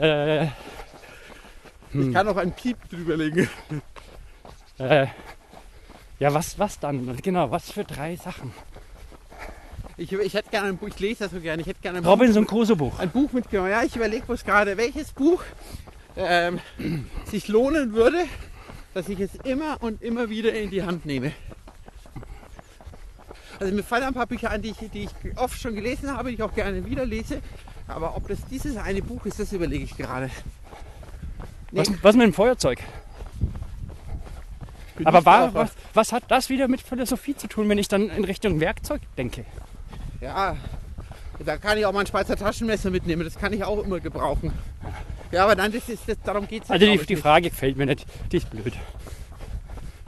[0.00, 0.44] Äh,
[1.92, 3.48] Ich kann auch einen Piep drüberlegen.
[4.78, 5.06] äh,
[6.18, 7.16] ja, was, was dann?
[7.22, 8.52] Genau, was für drei Sachen?
[9.96, 11.60] Ich, ich hätte gerne ein Buch, ich lese das so gerne.
[11.62, 12.92] Ich hätte gerne ein Robinson Crusoe Buch.
[12.92, 13.70] Buch, ein Buch mitgenommen.
[13.70, 15.42] Ja, ich überlege bloß gerade, welches Buch
[16.16, 16.60] ähm,
[17.24, 18.24] sich lohnen würde,
[18.94, 21.32] dass ich es immer und immer wieder in die Hand nehme.
[23.60, 26.28] Also mir fallen ein paar Bücher an, die ich, die ich oft schon gelesen habe,
[26.28, 27.42] die ich auch gerne wieder lese.
[27.88, 30.30] Aber ob das dieses eine Buch ist, das überlege ich gerade.
[31.72, 32.78] Nee, Was, was mit dem Feuerzeug?
[35.06, 38.10] Aber nicht war, was, was hat das wieder mit Philosophie zu tun, wenn ich dann
[38.10, 39.44] in Richtung Werkzeug denke?
[40.20, 40.56] Ja,
[41.44, 43.24] da kann ich auch mal ein Schweizer Taschenmesser mitnehmen.
[43.24, 44.52] Das kann ich auch immer gebrauchen.
[45.30, 47.86] Ja, aber nein, das ist, das, darum geht es Also die, die Frage gefällt mir
[47.86, 48.06] nicht.
[48.32, 48.72] Die ist blöd.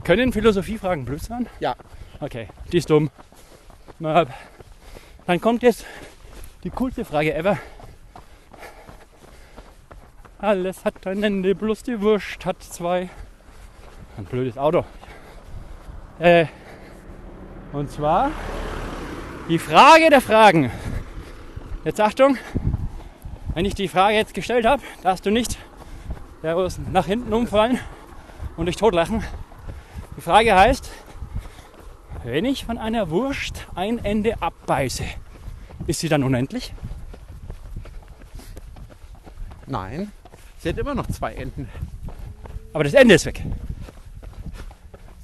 [0.02, 1.46] Können Philosophiefragen blöd sein?
[1.60, 1.76] Ja.
[2.20, 3.10] Okay, die ist dumm.
[3.98, 4.26] Na,
[5.26, 5.84] Dann kommt jetzt
[6.64, 7.58] die coolste Frage ever.
[10.38, 13.10] Alles hat ein Ende, bloß die Wurst hat zwei.
[14.16, 14.84] Ein blödes Auto.
[16.18, 16.46] Äh,
[17.72, 18.30] und zwar
[19.48, 20.70] die Frage der Fragen.
[21.84, 22.36] Jetzt Achtung,
[23.54, 25.58] wenn ich die Frage jetzt gestellt habe, darfst du nicht
[26.92, 27.78] nach hinten umfallen
[28.56, 29.24] und dich totlachen.
[30.16, 30.90] Die Frage heißt,
[32.24, 35.04] wenn ich von einer Wurst ein Ende abbeiße,
[35.86, 36.74] ist sie dann unendlich?
[39.66, 40.12] Nein,
[40.58, 41.68] sie hat immer noch zwei Enden.
[42.72, 43.42] Aber das Ende ist weg.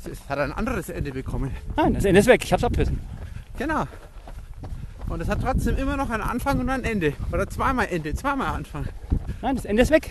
[0.07, 1.51] Ist- hat ein anderes Ende bekommen.
[1.77, 2.45] Nein, das Ende ist weg.
[2.45, 3.01] Ich hab's abgerissen.
[3.59, 3.85] Genau.
[5.09, 7.13] Und es hat trotzdem immer noch einen Anfang und ein Ende.
[7.33, 8.87] Oder zweimal Ende, zweimal Anfang.
[9.41, 10.11] Nein, das Ende ist weg.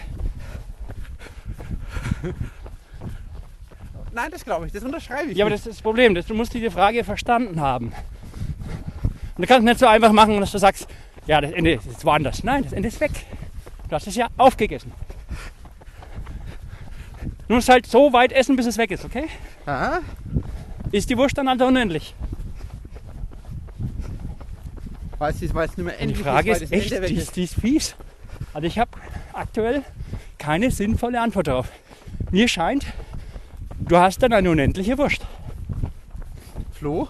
[4.13, 5.37] Nein, das glaube ich, das unterschreibe ich.
[5.37, 6.15] Ja, aber das ist das Problem.
[6.15, 7.87] Du musst diese Frage verstanden haben.
[7.87, 10.87] Und du kannst nicht so einfach machen, dass du sagst,
[11.27, 12.43] ja, das Ende ist woanders.
[12.43, 13.11] Nein, das Ende ist weg.
[13.89, 14.91] Du hast es ja aufgegessen.
[17.47, 19.25] Du musst halt so weit essen, bis es weg ist, okay?
[19.67, 19.99] ja,
[20.91, 22.15] Ist die Wurst dann also unendlich?
[25.17, 27.35] weil es, weil es nicht mehr Und endlich die Frage ist, ist echt, die ist.
[27.35, 27.95] die ist fies.
[28.53, 28.91] Also ich habe
[29.33, 29.83] aktuell
[30.37, 31.71] keine sinnvolle Antwort darauf.
[32.31, 32.85] Mir scheint,
[33.79, 35.25] du hast dann eine unendliche Wurst.
[36.73, 37.07] Flo,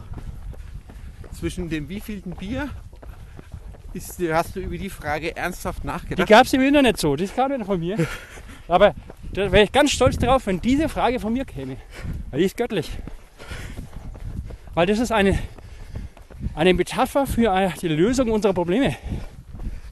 [1.39, 2.69] zwischen dem wievielten Bier
[3.93, 6.27] ist, hast du über die Frage ernsthaft Die nachgedacht?
[6.29, 7.97] gab es im Internet so, das kam nicht von mir.
[8.67, 8.93] Aber
[9.35, 11.75] da wäre ich ganz stolz drauf, wenn diese Frage von mir käme.
[12.31, 12.89] Weil die ist göttlich.
[14.73, 15.37] Weil das ist eine,
[16.55, 18.95] eine Metapher für äh, die Lösung unserer Probleme.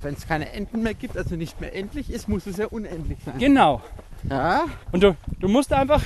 [0.01, 3.17] Wenn es keine Enden mehr gibt, also nicht mehr endlich ist, muss es ja unendlich
[3.25, 3.37] sein.
[3.37, 3.81] Genau.
[4.29, 6.01] Ja, Und du, du musst einfach,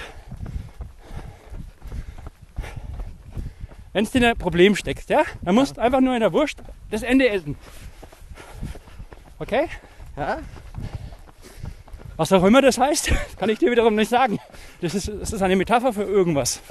[3.94, 6.64] wenn du in ein Problem steckst, ja, dann musst du einfach nur in der Wurst
[6.90, 7.56] das Ende essen.
[9.40, 9.68] Okay?
[10.16, 10.40] ja,
[12.18, 14.40] Was auch immer das heißt, kann ich dir wiederum nicht sagen.
[14.82, 16.62] Das ist, das ist eine Metapher für irgendwas.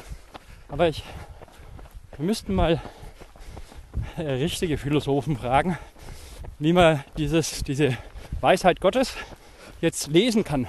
[0.69, 1.05] Aber ich,
[2.17, 2.81] wir müssten mal
[4.17, 5.79] äh, richtige Philosophen fragen,
[6.59, 7.97] wie man dieses, diese
[8.41, 9.15] Weisheit Gottes
[9.81, 10.67] jetzt lesen kann.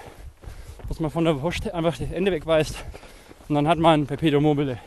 [0.87, 2.75] Dass man von der Wurst einfach das Ende wegweist
[3.49, 4.77] und dann hat man ein Perpetuum mobile.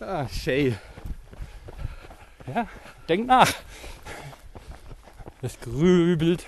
[0.00, 0.74] ah, Shay.
[2.52, 2.66] Ja,
[3.08, 3.52] denk nach.
[5.42, 6.44] Das grübelt.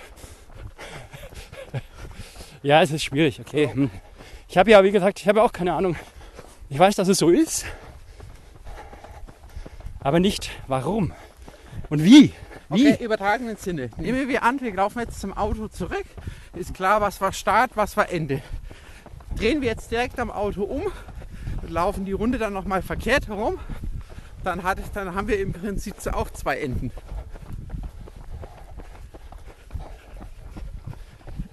[2.61, 3.69] Ja, es ist schwierig, okay.
[3.73, 3.89] Hm.
[4.47, 5.95] Ich habe ja, wie gesagt, ich habe auch keine Ahnung.
[6.69, 7.65] Ich weiß, dass es so ist,
[9.99, 11.11] aber nicht warum
[11.89, 12.33] und wie.
[12.69, 12.91] Wie?
[12.93, 13.89] Okay, übertragenen Sinne.
[13.97, 16.05] Nehmen wir an, wir laufen jetzt zum Auto zurück.
[16.55, 18.41] Ist klar, was war Start, was war Ende.
[19.35, 20.83] Drehen wir jetzt direkt am Auto um,
[21.67, 23.59] laufen die Runde dann nochmal verkehrt herum,
[24.43, 26.91] dann, hat dann haben wir im Prinzip auch zwei Enden.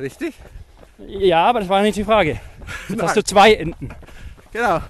[0.00, 0.34] Richtig?
[0.98, 2.40] Ja, aber das war nicht die Frage.
[2.88, 3.90] Jetzt hast du zwei Enden.
[4.52, 4.80] Genau.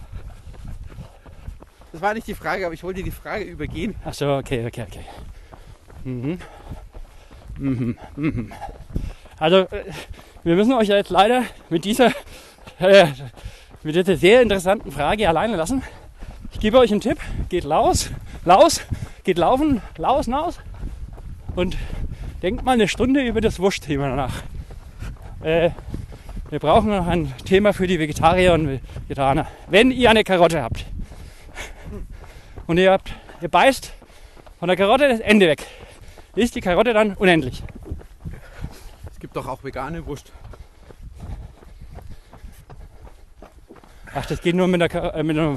[1.93, 3.97] Das war nicht die Frage, aber ich wollte die Frage übergehen.
[4.05, 5.05] Ach so, okay, okay, okay.
[6.05, 6.39] Mhm.
[7.59, 7.99] Mhm.
[8.17, 8.53] Mhm.
[9.39, 9.85] Also, äh,
[10.45, 12.13] wir müssen euch jetzt leider mit dieser,
[12.79, 13.07] äh,
[13.83, 15.83] mit dieser sehr interessanten Frage alleine lassen.
[16.53, 17.19] Ich gebe euch einen Tipp.
[17.49, 18.11] Geht laus,
[18.45, 18.81] laus,
[19.25, 20.61] geht laufen, laus, naus.
[21.57, 21.77] Und
[22.43, 24.43] denkt mal eine Stunde über das Wurstthema nach.
[25.43, 25.71] Äh,
[26.51, 29.47] wir brauchen noch ein Thema für die Vegetarier und Vegetarier.
[29.69, 30.85] Wenn ihr eine Karotte habt
[32.67, 33.93] und ihr, habt, ihr beißt
[34.59, 35.65] von der Karotte das Ende weg,
[36.35, 37.63] ist die Karotte dann unendlich.
[39.11, 40.33] Es gibt doch auch vegane Wurst.
[44.15, 45.57] Ach, das geht nur mit, der, Kar- äh, mit einer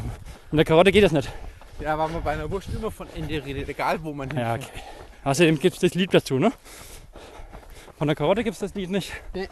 [0.52, 1.30] In der Karotte geht das nicht.
[1.80, 4.72] Ja, weil man bei einer Wurst immer von Ende redet, egal wo man Ja, hinfährt.
[4.72, 4.84] okay.
[5.24, 6.52] Außerdem gibt es das Lied dazu, ne?
[8.04, 9.14] Von der Karotte gibt es das Lied nicht.
[9.34, 9.48] Nee.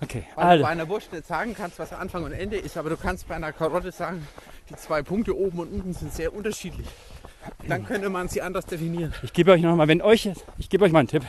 [0.00, 0.64] Okay, Weil du also.
[0.64, 3.36] bei einer Wurst nicht sagen kannst, was Anfang und Ende ist, aber du kannst bei
[3.36, 4.26] einer Karotte sagen,
[4.68, 6.88] die zwei Punkte oben und unten sind sehr unterschiedlich.
[7.68, 9.14] Dann könnte man sie anders definieren.
[9.22, 11.22] Ich gebe euch noch mal, wenn euch, ich gebe euch mal einen Tipp.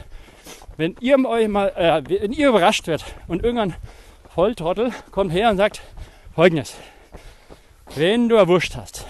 [0.76, 3.76] Wenn ihr euch mal, äh, wenn ihr überrascht wird und irgendein
[4.34, 5.84] Volltrottel kommt her und sagt
[6.34, 6.74] Folgendes:
[7.94, 9.06] Wenn du eine Wurst hast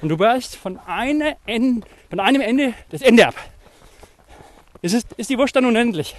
[0.00, 3.34] und du beißt von, eine End, von einem Ende das Ende ab,
[4.82, 6.16] ist, es, ist die Wurst dann unendlich?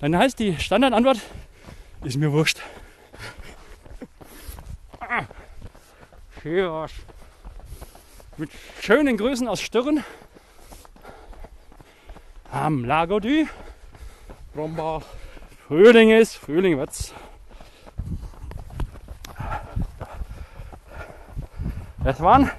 [0.00, 1.20] Dann heißt die Standardantwort:
[2.04, 2.62] Ist mir Wurst.
[5.00, 5.24] Ah.
[6.42, 6.92] Cheers.
[8.36, 8.50] Mit
[8.80, 10.04] schönen Grüßen aus Stirn
[12.54, 13.46] am Lago du.
[14.54, 15.02] Brombach.
[15.66, 17.12] Frühling ist, Frühling wird's.
[22.04, 22.50] Das waren.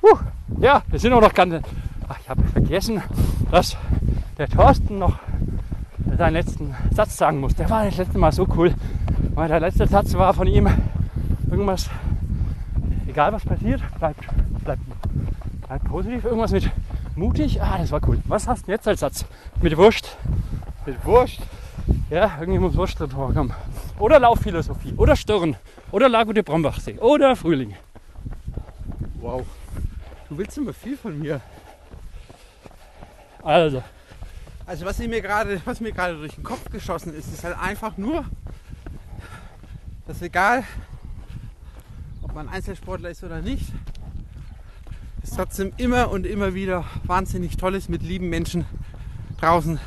[0.00, 0.18] Puh,
[0.60, 1.66] ja, wir sind auch noch ganz.
[2.64, 3.02] Ach, ich habe vergessen,
[3.50, 3.76] dass
[4.38, 5.18] der Thorsten noch
[6.16, 7.54] seinen letzten Satz sagen muss.
[7.54, 8.74] Der war das letzte Mal so cool.
[9.34, 10.68] Weil der letzte Satz war von ihm
[11.50, 11.90] irgendwas.
[13.06, 14.20] Egal was passiert, bleibt,
[14.64, 14.80] bleibt,
[15.66, 16.24] bleibt positiv.
[16.24, 16.70] Irgendwas mit
[17.16, 17.60] mutig.
[17.60, 18.18] Ah, das war cool.
[18.26, 19.24] Was hast du jetzt als Satz?
[19.60, 20.16] Mit Wurst.
[20.86, 21.40] Mit Wurst.
[22.10, 23.52] Ja, irgendwie muss Wurst drin vorkommen.
[23.98, 24.94] Oder Laufphilosophie.
[24.96, 25.56] Oder Stirn.
[25.90, 26.98] Oder Lago de Brombachsee.
[26.98, 27.74] Oder Frühling.
[29.20, 29.44] Wow.
[30.28, 31.40] Du willst immer viel von mir.
[33.44, 33.82] Also,
[34.66, 37.98] Also was mir gerade, was mir gerade durch den Kopf geschossen ist, ist halt einfach
[37.98, 38.24] nur,
[40.06, 40.64] dass egal,
[42.22, 43.66] ob man Einzelsportler ist oder nicht,
[45.22, 48.64] es trotzdem immer und immer wieder wahnsinnig toll ist, mit lieben Menschen
[49.38, 49.78] draußen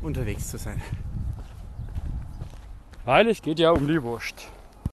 [0.00, 0.80] unterwegs zu sein.
[3.04, 4.48] weil es geht ja um die Wurst.